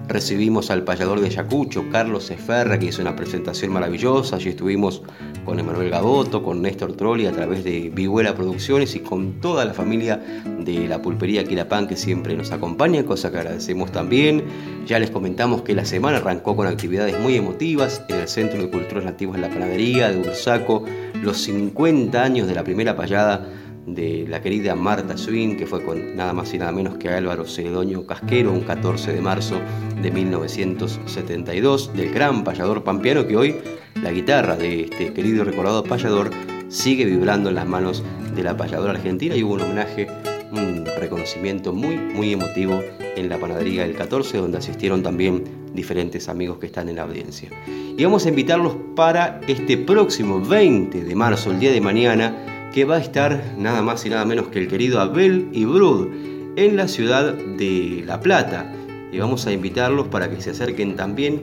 [0.07, 4.35] recibimos al payador de Yacucho, Carlos Eferra, que hizo una presentación maravillosa.
[4.35, 5.01] Allí estuvimos
[5.45, 9.73] con Emanuel Gaboto, con Néstor Trolli a través de Vihuela Producciones y con toda la
[9.73, 10.17] familia
[10.59, 14.43] de la pulpería Quilapán que siempre nos acompaña, cosa que agradecemos también.
[14.85, 18.69] Ya les comentamos que la semana arrancó con actividades muy emotivas en el Centro de
[18.69, 20.83] Culturas Nativas de la Panadería de Ursaco,
[21.21, 23.47] los 50 años de la primera payada
[23.85, 27.45] de la querida Marta Swin, que fue con nada más y nada menos que Álvaro
[27.45, 29.59] Cededoño Casquero, un 14 de marzo
[30.01, 33.55] de 1972, del gran payador pampeano que hoy
[34.01, 36.31] la guitarra de este querido recordado payador
[36.69, 38.03] sigue vibrando en las manos
[38.35, 40.07] de la payadora argentina y hubo un homenaje,
[40.51, 42.81] un reconocimiento muy, muy emotivo
[43.15, 47.49] en la panadería del 14, donde asistieron también diferentes amigos que están en la audiencia.
[47.67, 52.85] Y vamos a invitarlos para este próximo 20 de marzo, el día de mañana, que
[52.85, 56.07] va a estar nada más y nada menos que el querido Abel y Brud
[56.55, 58.73] en la ciudad de La Plata.
[59.11, 61.41] Y vamos a invitarlos para que se acerquen también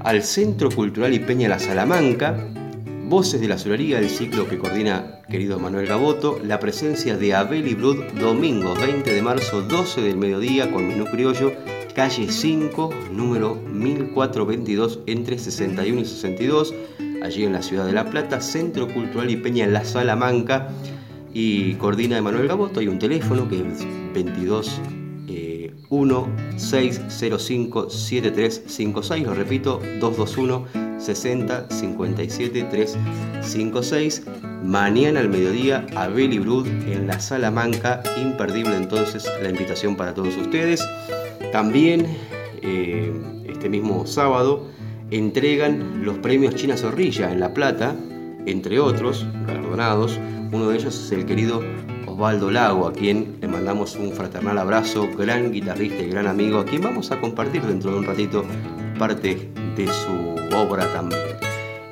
[0.00, 2.36] al Centro Cultural y Peña La Salamanca,
[3.08, 7.68] Voces de la Solería, el ciclo que coordina querido Manuel Gaboto, la presencia de Abel
[7.68, 11.52] y Brud domingo 20 de marzo, 12 del mediodía con menú criollo,
[11.94, 16.74] calle 5, número 1422 entre 61 y 62
[17.22, 20.68] allí en la ciudad de La Plata, Centro Cultural y Peña La Salamanca.
[21.34, 22.80] y coordina Emanuel Gaboto.
[22.80, 24.80] Hay un teléfono que es 22
[25.92, 30.66] 1605 7356, lo repito, 221
[30.98, 34.22] 60 57 356.
[34.64, 40.36] Mañana al mediodía a Belly Brood en la Salamanca, imperdible entonces la invitación para todos
[40.36, 40.82] ustedes.
[41.52, 42.06] También
[42.62, 43.12] eh,
[43.46, 44.66] este mismo sábado
[45.12, 47.94] entregan los premios China Zorrilla en La Plata,
[48.46, 50.18] entre otros galardonados.
[50.52, 51.62] Uno de ellos es el querido
[52.06, 56.64] Osvaldo Lago, a quien le mandamos un fraternal abrazo, gran guitarrista y gran amigo, a
[56.64, 58.44] quien vamos a compartir dentro de un ratito
[58.98, 61.20] parte de su obra también.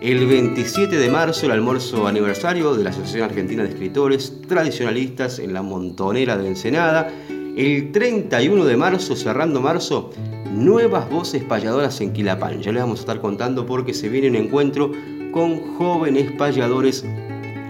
[0.00, 5.52] El 27 de marzo, el almuerzo aniversario de la Asociación Argentina de Escritores Tradicionalistas en
[5.52, 7.12] la Montonera de Ensenada.
[7.54, 10.10] El 31 de marzo, cerrando marzo,
[10.50, 12.60] nuevas voces payadoras en Quilapán.
[12.60, 14.92] Ya les vamos a estar contando porque se viene un encuentro
[15.32, 17.04] con jóvenes payadores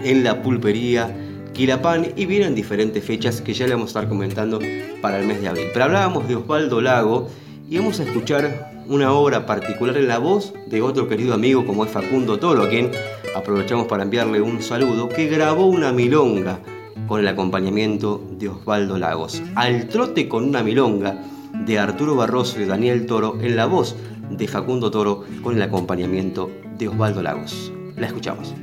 [0.03, 1.15] en la pulpería
[1.53, 4.59] Quilapán y vienen diferentes fechas que ya le vamos a estar comentando
[5.01, 5.67] para el mes de abril.
[5.73, 7.27] Pero hablábamos de Osvaldo Lago
[7.69, 11.85] y vamos a escuchar una obra particular en la voz de otro querido amigo como
[11.85, 12.91] es Facundo Toro, a quien
[13.35, 16.59] aprovechamos para enviarle un saludo, que grabó una milonga
[17.07, 19.41] con el acompañamiento de Osvaldo Lagos.
[19.55, 21.17] Al trote con una milonga
[21.53, 23.95] de Arturo Barroso y Daniel Toro en la voz
[24.29, 27.71] de Facundo Toro con el acompañamiento de Osvaldo Lagos.
[27.97, 28.53] La escuchamos.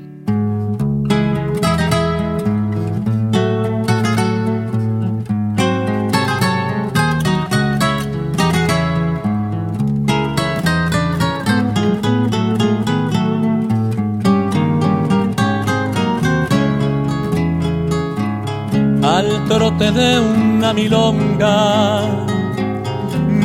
[19.49, 22.27] trote de una milonga,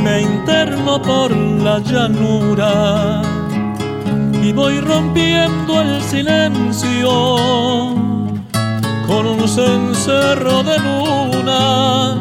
[0.04, 3.22] me interno por la llanura
[4.41, 7.10] y voy rompiendo el silencio
[9.08, 12.18] con un cencerro de luna,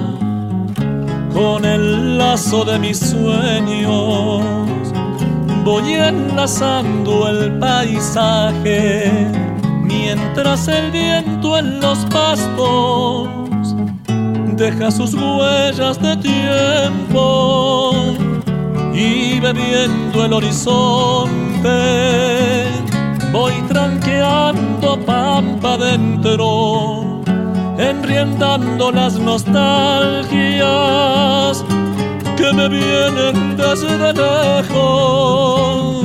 [1.35, 4.45] con el lazo de mis sueños,
[5.65, 9.11] voy enlazando el paisaje
[9.83, 13.42] mientras el viento en los pastos
[14.63, 17.93] deja sus huellas de tiempo
[18.95, 21.69] y bebiendo el horizonte
[23.33, 27.23] voy tranqueando pampa dentro,
[27.77, 29.65] enriendando las nostalgias
[32.37, 36.05] que me vienen desde lejos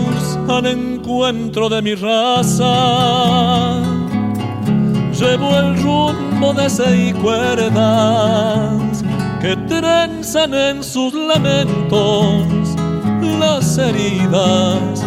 [0.49, 3.83] al encuentro de mi raza.
[5.13, 9.03] Llevo el rumbo de seis cuerdas
[9.41, 12.75] que trenzan en sus lamentos
[13.39, 15.03] las heridas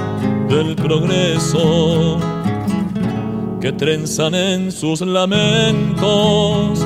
[0.49, 2.19] del progreso,
[3.61, 6.85] que trenzan en sus lamentos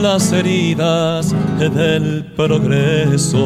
[0.00, 3.40] las heridas del progreso.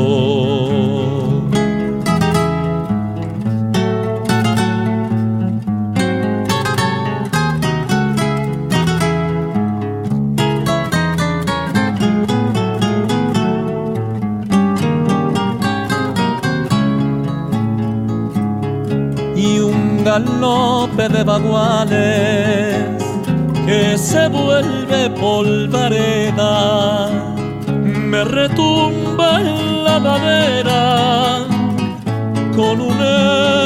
[20.15, 22.77] Galope de baguales
[23.67, 27.11] que se vuelve polvareda,
[27.83, 31.41] me retumba en la madera
[32.55, 32.97] con un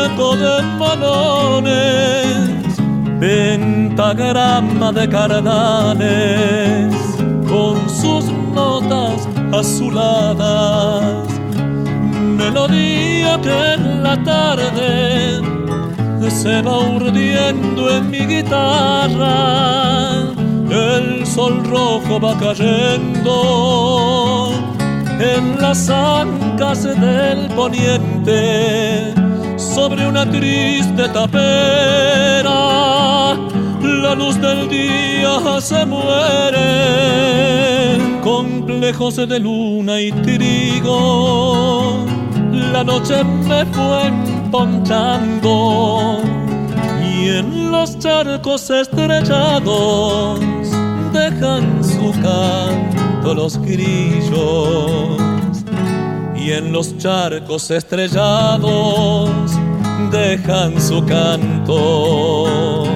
[0.07, 2.49] eco de malones,
[3.21, 6.95] pentagrama de carnales
[7.47, 8.25] con sus
[8.55, 11.29] notas azuladas,
[12.41, 15.49] melodía que en la tarde
[16.31, 19.31] se va urdiendo en mi guitarra,
[20.71, 23.35] el sol rojo va cayendo
[25.21, 29.15] en las ancas del poniente
[29.57, 32.55] sobre una triste tapera.
[33.81, 36.59] La luz del día se muere,
[38.23, 42.05] complejos de luna y trigo.
[42.73, 46.21] La noche me fue ponchando
[47.03, 50.41] y en los charcos estrellados
[51.13, 55.19] dejan su canto los grillos
[56.37, 59.31] y en los charcos estrellados
[60.11, 62.87] dejan su canto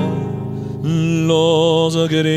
[0.83, 2.33] los grillos.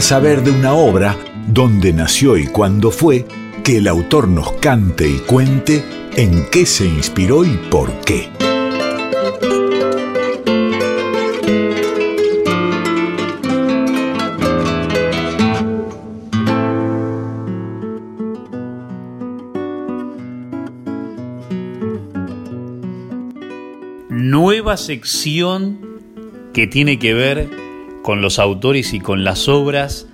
[0.00, 3.26] Saber de una obra, dónde nació y cuándo fue,
[3.62, 5.84] que el autor nos cante y cuente
[6.16, 8.28] en qué se inspiró y por qué.
[24.08, 25.78] Nueva sección
[26.52, 27.69] que tiene que ver
[28.02, 30.06] con los autores y con las obras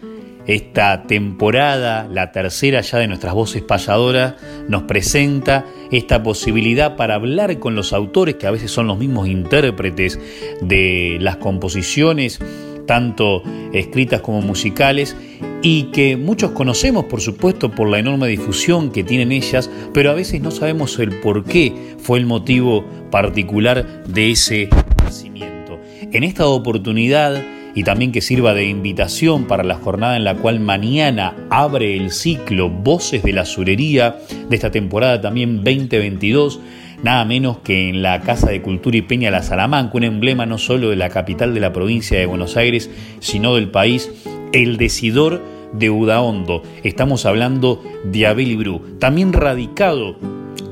[0.46, 4.34] esta temporada, la tercera ya de nuestras voces payadoras,
[4.68, 9.28] nos presenta esta posibilidad para hablar con los autores, que a veces son los mismos
[9.28, 10.20] intérpretes
[10.60, 12.38] de las composiciones,
[12.86, 15.16] tanto escritas como musicales,
[15.62, 20.14] y que muchos conocemos, por supuesto, por la enorme difusión que tienen ellas, pero a
[20.14, 24.68] veces no sabemos el por qué fue el motivo particular de ese
[25.02, 25.80] nacimiento.
[26.12, 27.42] En esta oportunidad,
[27.76, 32.10] y también que sirva de invitación para la jornada en la cual mañana abre el
[32.10, 34.16] ciclo Voces de la Surería
[34.48, 36.58] de esta temporada también 2022
[37.02, 40.56] nada menos que en la Casa de Cultura y Peña La Salamanca, un emblema no
[40.56, 44.10] solo de la capital de la provincia de Buenos Aires, sino del país,
[44.52, 46.62] el decidor de Udaondo.
[46.82, 50.16] Estamos hablando de Abel Ibru, también radicado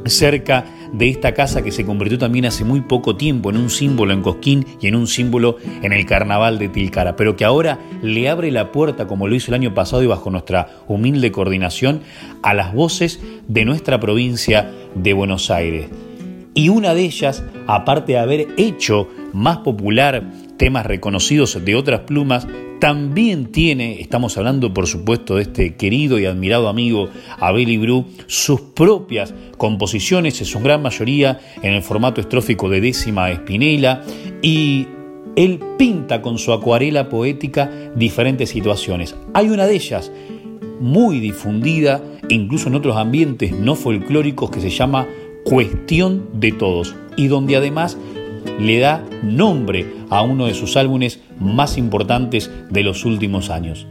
[0.07, 0.64] cerca
[0.97, 4.22] de esta casa que se convirtió también hace muy poco tiempo en un símbolo en
[4.22, 8.53] Cosquín y en un símbolo en el carnaval de Tilcara, pero que ahora le abre
[8.53, 12.03] la puerta, como lo hizo el año pasado y bajo nuestra humilde coordinación,
[12.42, 15.88] a las voces de nuestra provincia de Buenos Aires.
[16.55, 20.22] Y una de ellas, aparte de haber hecho más popular
[20.57, 22.46] temas reconocidos de otras plumas,
[22.80, 28.61] también tiene, estamos hablando por supuesto de este querido y admirado amigo Abel Ibru, sus
[28.61, 34.02] propias composiciones, en su gran mayoría en el formato estrófico de décima espinela,
[34.42, 34.86] y
[35.36, 39.16] él pinta con su acuarela poética diferentes situaciones.
[39.32, 40.12] Hay una de ellas
[40.80, 45.07] muy difundida, incluso en otros ambientes no folclóricos, que se llama
[45.44, 47.96] Cuestión de Todos, y donde además
[48.59, 53.86] le da nombre a uno de sus álbumes más importantes de los últimos años.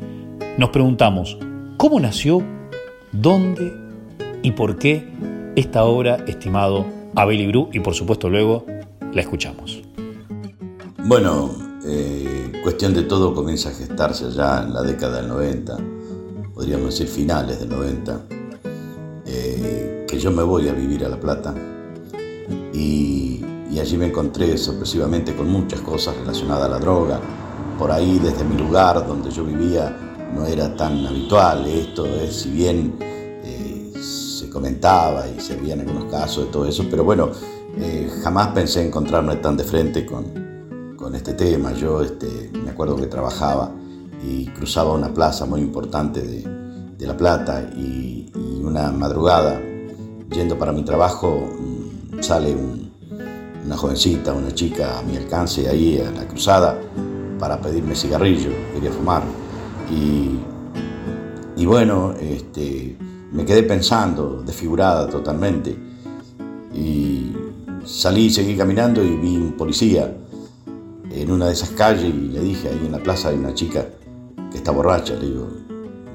[0.57, 1.38] Nos preguntamos,
[1.78, 2.43] ¿cómo nació,
[3.11, 3.74] dónde
[4.41, 5.07] y por qué
[5.55, 6.86] esta obra, estimado
[7.16, 7.70] Abel Ibru?
[7.74, 8.66] Y por supuesto luego
[9.14, 9.82] la escuchamos.
[11.05, 11.51] Bueno,
[11.86, 15.78] eh, cuestión de todo comienza a gestarse ya en la década del 90,
[16.53, 18.22] podríamos decir finales del 90,
[19.26, 21.53] eh, que yo me voy a vivir a La Plata
[22.74, 23.43] y
[23.74, 27.19] y allí me encontré sorpresivamente con muchas cosas relacionadas a la droga.
[27.80, 29.97] Por ahí, desde mi lugar donde yo vivía,
[30.36, 36.05] no era tan habitual esto, es, si bien eh, se comentaba y se veían algunos
[36.05, 37.32] casos de todo eso, pero bueno,
[37.78, 41.74] eh, jamás pensé encontrarme tan de frente con, con este tema.
[41.74, 43.71] Yo este, me acuerdo que trabajaba
[44.24, 46.43] y cruzaba una plaza muy importante de,
[46.95, 49.59] de La Plata y, y, una madrugada,
[50.32, 52.82] yendo para mi trabajo, mm, sale un,
[53.66, 56.80] una jovencita, una chica a mi alcance ahí en la cruzada
[57.39, 59.24] para pedirme cigarrillo, quería fumar.
[59.91, 60.39] Y,
[61.61, 62.97] y bueno, este,
[63.32, 65.76] me quedé pensando, desfigurada totalmente.
[66.74, 67.34] Y
[67.86, 70.16] salí, seguí caminando y vi un policía
[71.11, 73.86] en una de esas calles y le dije, ahí en la plaza hay una chica
[74.51, 75.47] que está borracha, le digo,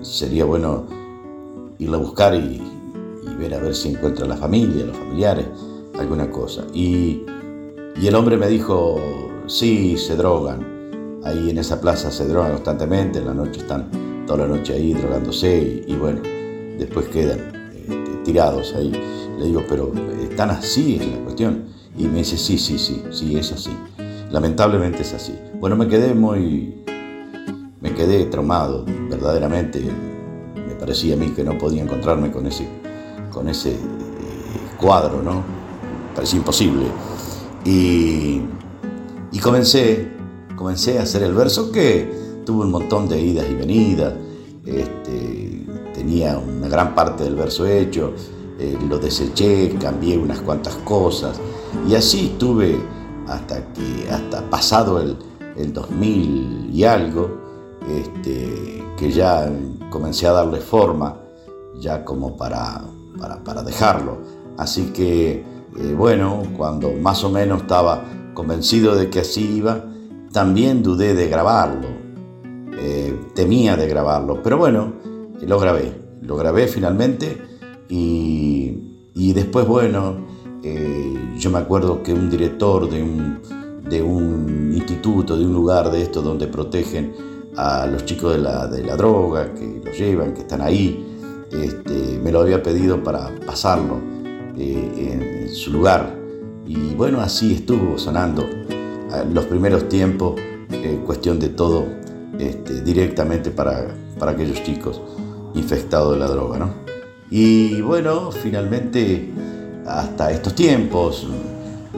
[0.00, 0.86] sería bueno
[1.78, 2.62] irla a buscar y,
[3.38, 5.46] ver a ver si encuentra la familia, los familiares,
[5.96, 6.64] alguna cosa.
[6.74, 7.24] Y
[7.96, 9.00] y el hombre me dijo,
[9.46, 11.20] sí, se drogan.
[11.24, 14.92] Ahí en esa plaza se drogan constantemente, en la noche están toda la noche ahí
[14.92, 16.20] drogándose y, bueno,
[16.78, 18.92] después quedan este, tirados ahí.
[19.38, 21.64] Le digo, pero están así es la cuestión.
[21.96, 23.70] Y me dice, sí, sí, sí, sí, es así.
[24.30, 25.34] Lamentablemente es así.
[25.58, 26.84] Bueno, me quedé muy...
[27.80, 29.80] Me quedé traumado, verdaderamente.
[30.54, 32.68] Me parecía a mí que no podía encontrarme con ese,
[33.32, 33.78] con ese eh,
[34.78, 35.42] cuadro, ¿no?
[36.14, 36.86] Parecía imposible.
[37.64, 38.40] Y,
[39.42, 40.08] comencé,
[40.56, 42.10] comencé a hacer el verso que
[42.44, 44.14] tuvo un montón de idas y venidas.
[44.64, 48.12] Este, tenía una gran parte del verso hecho,
[48.58, 51.40] eh, lo deseché, cambié unas cuantas cosas
[51.88, 52.78] y así estuve
[53.26, 55.16] hasta que hasta pasado el,
[55.72, 57.28] 2000 y algo,
[57.88, 59.50] este, que ya
[59.90, 61.18] comencé a darle forma
[61.80, 62.84] ya como para,
[63.18, 64.18] para, para dejarlo.
[64.56, 65.44] Así que
[65.76, 68.04] eh, bueno, cuando más o menos estaba
[68.34, 69.84] convencido de que así iba,
[70.32, 71.88] también dudé de grabarlo,
[72.78, 74.92] eh, temía de grabarlo, pero bueno,
[75.40, 75.92] lo grabé,
[76.22, 77.38] lo grabé finalmente
[77.88, 80.26] y, después, bueno,
[80.62, 83.40] eh, yo me acuerdo que un director de un,
[83.88, 87.14] de un instituto, de un lugar de esto donde protegen
[87.56, 91.04] a los chicos de la, de la droga, que los llevan, que están ahí,
[91.52, 94.17] este, me lo había pedido para pasarlo
[94.58, 96.14] eh, en su lugar.
[96.66, 98.44] Y bueno, así estuvo sonando
[99.32, 100.38] los primeros tiempos,
[100.70, 101.86] eh, cuestión de todo,
[102.38, 103.88] este, directamente para,
[104.18, 105.00] para aquellos chicos
[105.54, 106.58] infectados de la droga.
[106.58, 106.70] ¿no?
[107.30, 109.30] Y bueno, finalmente,
[109.86, 111.26] hasta estos tiempos,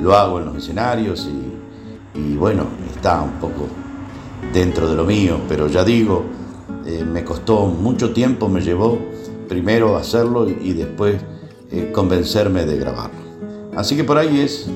[0.01, 1.29] lo hago en los escenarios
[2.15, 3.67] y, bueno, está un poco
[4.53, 6.25] dentro de lo mío, pero ya digo,
[6.87, 8.99] eh, me costó mucho tiempo, me llevó
[9.49, 11.17] primero hacerlo y, después
[11.73, 13.21] eh, convencerme de grabarlo.
[13.77, 14.67] Así que por ahí es,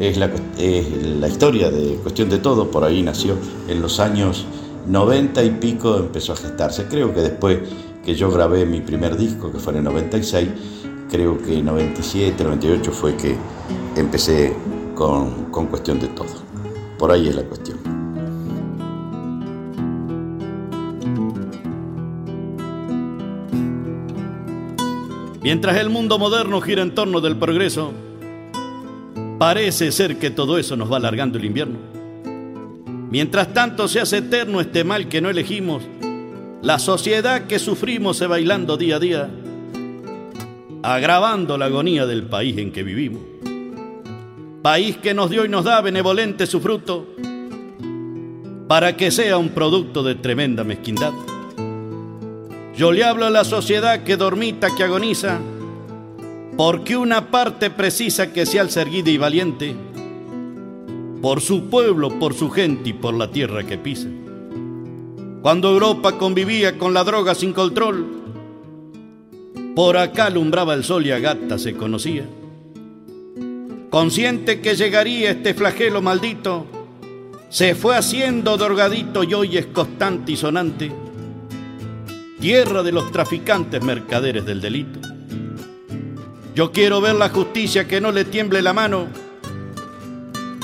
[0.00, 3.36] es, la, la historia de Cuestión de Todo, por ahí nació
[3.68, 4.46] en los años
[4.86, 6.86] 90 y pico, empezó a gestarse.
[6.86, 7.58] Creo que después
[8.04, 10.48] que yo grabé mi primer disco, que fue en el 96,
[11.10, 13.36] creo que 97, 98 fue que
[13.96, 14.54] empecé
[14.94, 16.42] con, con cuestión de todo.
[16.98, 17.91] Por ahí es la cuestión.
[25.52, 27.92] Mientras el mundo moderno gira en torno del progreso,
[29.38, 31.78] parece ser que todo eso nos va alargando el invierno.
[33.10, 35.82] Mientras tanto se hace eterno este mal que no elegimos,
[36.62, 39.30] la sociedad que sufrimos se bailando día a día,
[40.82, 43.20] agravando la agonía del país en que vivimos.
[44.62, 47.08] País que nos dio y nos da benevolente su fruto
[48.68, 51.12] para que sea un producto de tremenda mezquindad.
[52.74, 55.38] Yo le hablo a la sociedad que dormita, que agoniza,
[56.56, 59.74] porque una parte precisa que sea erguida y valiente,
[61.20, 64.08] por su pueblo, por su gente y por la tierra que pisa.
[65.42, 68.06] Cuando Europa convivía con la droga sin control,
[69.74, 72.24] por acá alumbraba el sol y a gata se conocía.
[73.90, 76.64] Consciente que llegaría este flagelo maldito,
[77.50, 80.90] se fue haciendo drogadito y hoy es constante y sonante,
[82.42, 84.98] tierra de los traficantes mercaderes del delito.
[86.56, 89.06] Yo quiero ver la justicia que no le tiemble la mano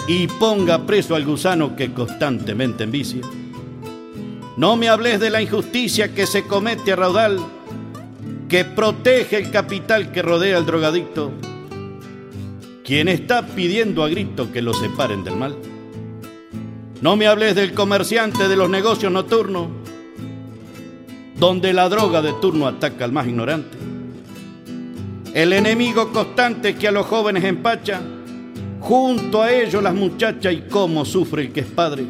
[0.08, 3.20] y ponga preso al gusano que constantemente envicia.
[4.56, 7.38] No me hables de la injusticia que se comete a raudal,
[8.48, 11.30] que protege el capital que rodea al drogadicto,
[12.82, 15.56] quien está pidiendo a grito que lo separen del mal.
[17.00, 19.77] No me hables del comerciante de los negocios nocturnos,
[21.38, 23.76] donde la droga de turno ataca al más ignorante.
[25.34, 28.00] El enemigo constante que a los jóvenes empacha,
[28.80, 32.04] junto a ellos las muchachas y cómo sufre el que es padre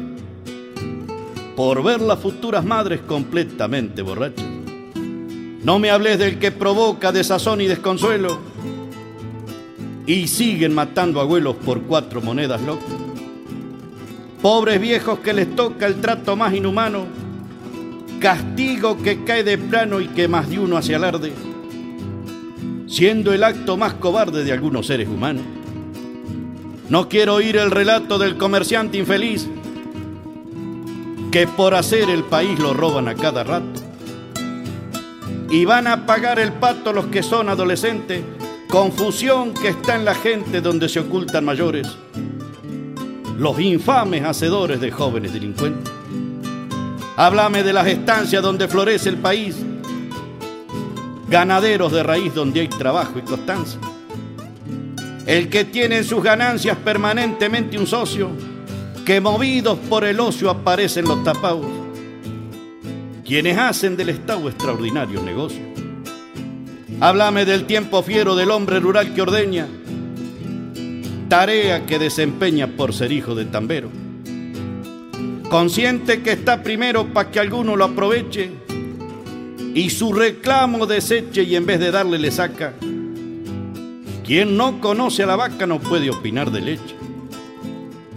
[1.59, 4.45] por ver las futuras madres completamente borrachas.
[5.61, 8.39] No me hables del que provoca desazón y desconsuelo
[10.05, 12.87] y siguen matando abuelos por cuatro monedas locas.
[14.41, 17.05] Pobres viejos que les toca el trato más inhumano,
[18.19, 21.33] castigo que cae de plano y que más de uno hace alarde,
[22.87, 25.43] siendo el acto más cobarde de algunos seres humanos.
[26.89, 29.47] No quiero oír el relato del comerciante infeliz
[31.31, 33.79] que por hacer el país lo roban a cada rato.
[35.51, 38.23] Y van a pagar el pato los que son adolescentes,
[38.67, 41.87] confusión que está en la gente donde se ocultan mayores,
[43.37, 45.98] los infames hacedores de jóvenes delincuentes.
[47.19, 49.57] Háblame de las estancias donde florece el país,
[51.27, 53.77] ganaderos de raíz donde hay trabajo y constancia.
[55.25, 58.29] El que tiene en sus ganancias permanentemente un socio,
[59.05, 61.65] que movidos por el ocio aparecen los tapados,
[63.25, 65.63] quienes hacen del Estado extraordinario negocio.
[67.01, 69.67] Háblame del tiempo fiero del hombre rural que ordeña,
[71.27, 74.08] tarea que desempeña por ser hijo de tambero.
[75.49, 78.51] Consciente que está primero para que alguno lo aproveche
[79.73, 82.75] y su reclamo deseche y en vez de darle le saca.
[84.23, 86.95] Quien no conoce a la vaca no puede opinar de leche.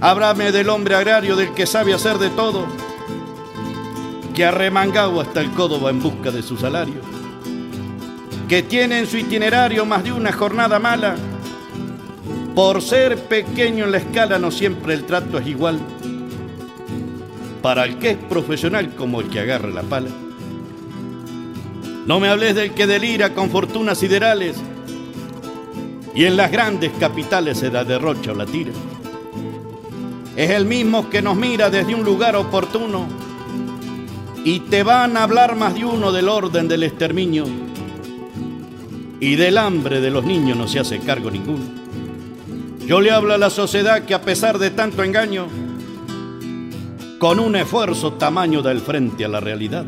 [0.02, 2.66] Háblame del hombre agrario, del que sabe hacer de todo,
[4.34, 7.00] que arremangado hasta el codo va en busca de su salario,
[8.46, 11.16] que tiene en su itinerario más de una jornada mala.
[12.54, 15.80] Por ser pequeño en la escala no siempre el trato es igual.
[17.62, 20.10] Para el que es profesional como el que agarra la pala.
[22.06, 24.56] No me hables del que delira con fortunas siderales
[26.14, 28.72] y en las grandes capitales se da derrocha o la tira
[30.36, 33.06] es el mismo que nos mira desde un lugar oportuno
[34.44, 37.44] y te van a hablar más de uno del orden del exterminio
[39.20, 41.64] y del hambre de los niños no se hace cargo ninguno.
[42.86, 45.46] Yo le hablo a la sociedad que a pesar de tanto engaño,
[47.22, 49.86] con un esfuerzo tamaño da el frente a la realidad.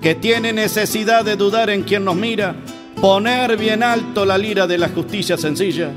[0.00, 2.54] que tiene necesidad de dudar en quien nos mira,
[3.00, 5.90] poner bien alto la lira de la justicia sencilla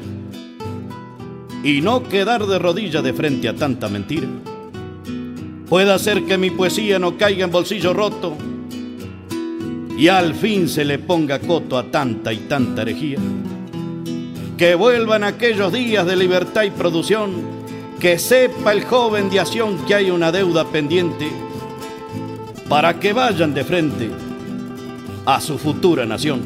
[1.63, 4.27] y no quedar de rodillas de frente a tanta mentira.
[5.69, 8.35] Puede hacer que mi poesía no caiga en bolsillo roto
[9.95, 13.19] y al fin se le ponga coto a tanta y tanta herejía.
[14.57, 17.56] Que vuelvan aquellos días de libertad y producción,
[17.99, 21.31] que sepa el joven de acción que hay una deuda pendiente,
[22.69, 24.11] para que vayan de frente
[25.25, 26.41] a su futura nación.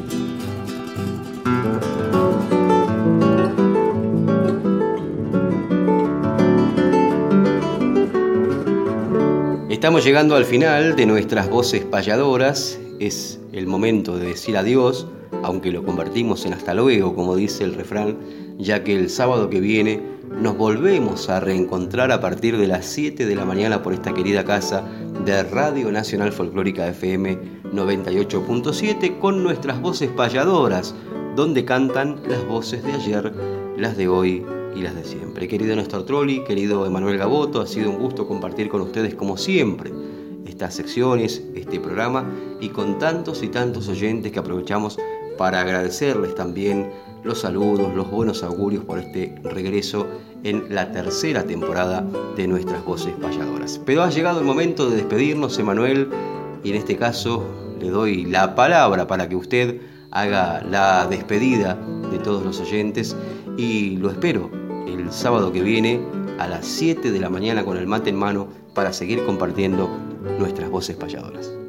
[9.68, 12.78] Estamos llegando al final de nuestras voces payadoras.
[13.00, 15.08] Es el momento de decir adiós,
[15.42, 18.16] aunque lo convertimos en hasta luego, como dice el refrán,
[18.62, 20.00] ya que el sábado que viene
[20.40, 24.44] nos volvemos a reencontrar a partir de las 7 de la mañana por esta querida
[24.44, 24.84] casa
[25.24, 30.94] de Radio Nacional Folclórica FM 98.7 con nuestras voces payadoras,
[31.36, 33.32] donde cantan las voces de ayer,
[33.76, 35.48] las de hoy y las de siempre.
[35.48, 39.90] Querido Néstor Trolli, querido Emanuel Gaboto, ha sido un gusto compartir con ustedes como siempre
[40.46, 44.98] estas secciones, este programa y con tantos y tantos oyentes que aprovechamos
[45.36, 46.90] para agradecerles también
[47.24, 50.06] los saludos, los buenos augurios por este regreso
[50.44, 52.04] en la tercera temporada
[52.36, 53.80] de nuestras voces payadoras.
[53.84, 56.08] Pero ha llegado el momento de despedirnos, Emanuel,
[56.64, 57.44] y en este caso
[57.80, 61.78] le doy la palabra para que usted haga la despedida
[62.10, 63.16] de todos los oyentes
[63.56, 64.50] y lo espero
[64.86, 66.00] el sábado que viene
[66.38, 69.88] a las 7 de la mañana con el mate en mano para seguir compartiendo
[70.38, 71.61] nuestras voces payadoras.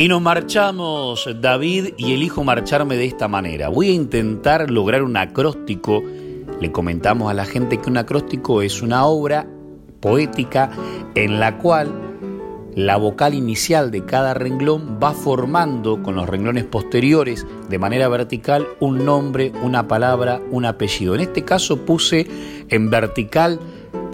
[0.00, 3.68] Y nos marchamos, David, y elijo marcharme de esta manera.
[3.68, 6.02] Voy a intentar lograr un acróstico.
[6.58, 9.46] Le comentamos a la gente que un acróstico es una obra
[10.00, 10.70] poética
[11.14, 11.92] en la cual
[12.74, 18.66] la vocal inicial de cada renglón va formando con los renglones posteriores de manera vertical
[18.80, 21.14] un nombre, una palabra, un apellido.
[21.14, 22.26] En este caso puse
[22.70, 23.60] en vertical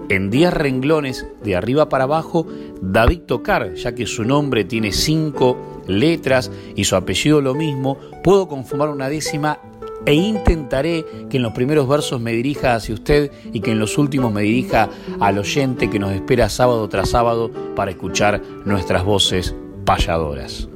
[0.08, 2.46] en 10 renglones de arriba para abajo
[2.80, 8.48] David Tocar, ya que su nombre tiene 5 letras y su apellido lo mismo, puedo
[8.48, 9.58] conformar una décima
[10.04, 13.98] e intentaré que en los primeros versos me dirija hacia usted y que en los
[13.98, 14.88] últimos me dirija
[15.20, 20.68] al oyente que nos espera sábado tras sábado para escuchar nuestras voces payadoras.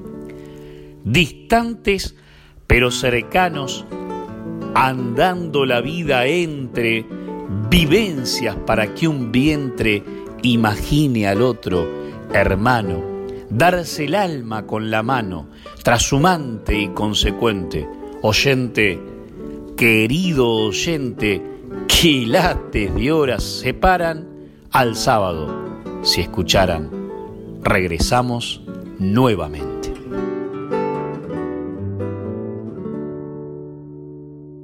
[1.04, 2.16] Distantes
[2.70, 3.84] pero cercanos,
[4.76, 7.04] andando la vida entre
[7.68, 10.04] vivencias para que un vientre
[10.42, 11.84] imagine al otro
[12.32, 13.02] hermano,
[13.50, 15.48] darse el alma con la mano,
[15.82, 17.88] trashumante y consecuente,
[18.22, 18.98] oyente,
[19.76, 21.42] querido oyente,
[21.86, 24.26] quilates de horas separan
[24.70, 26.90] al sábado, si escucharan,
[27.62, 28.62] regresamos
[28.98, 29.89] nuevamente.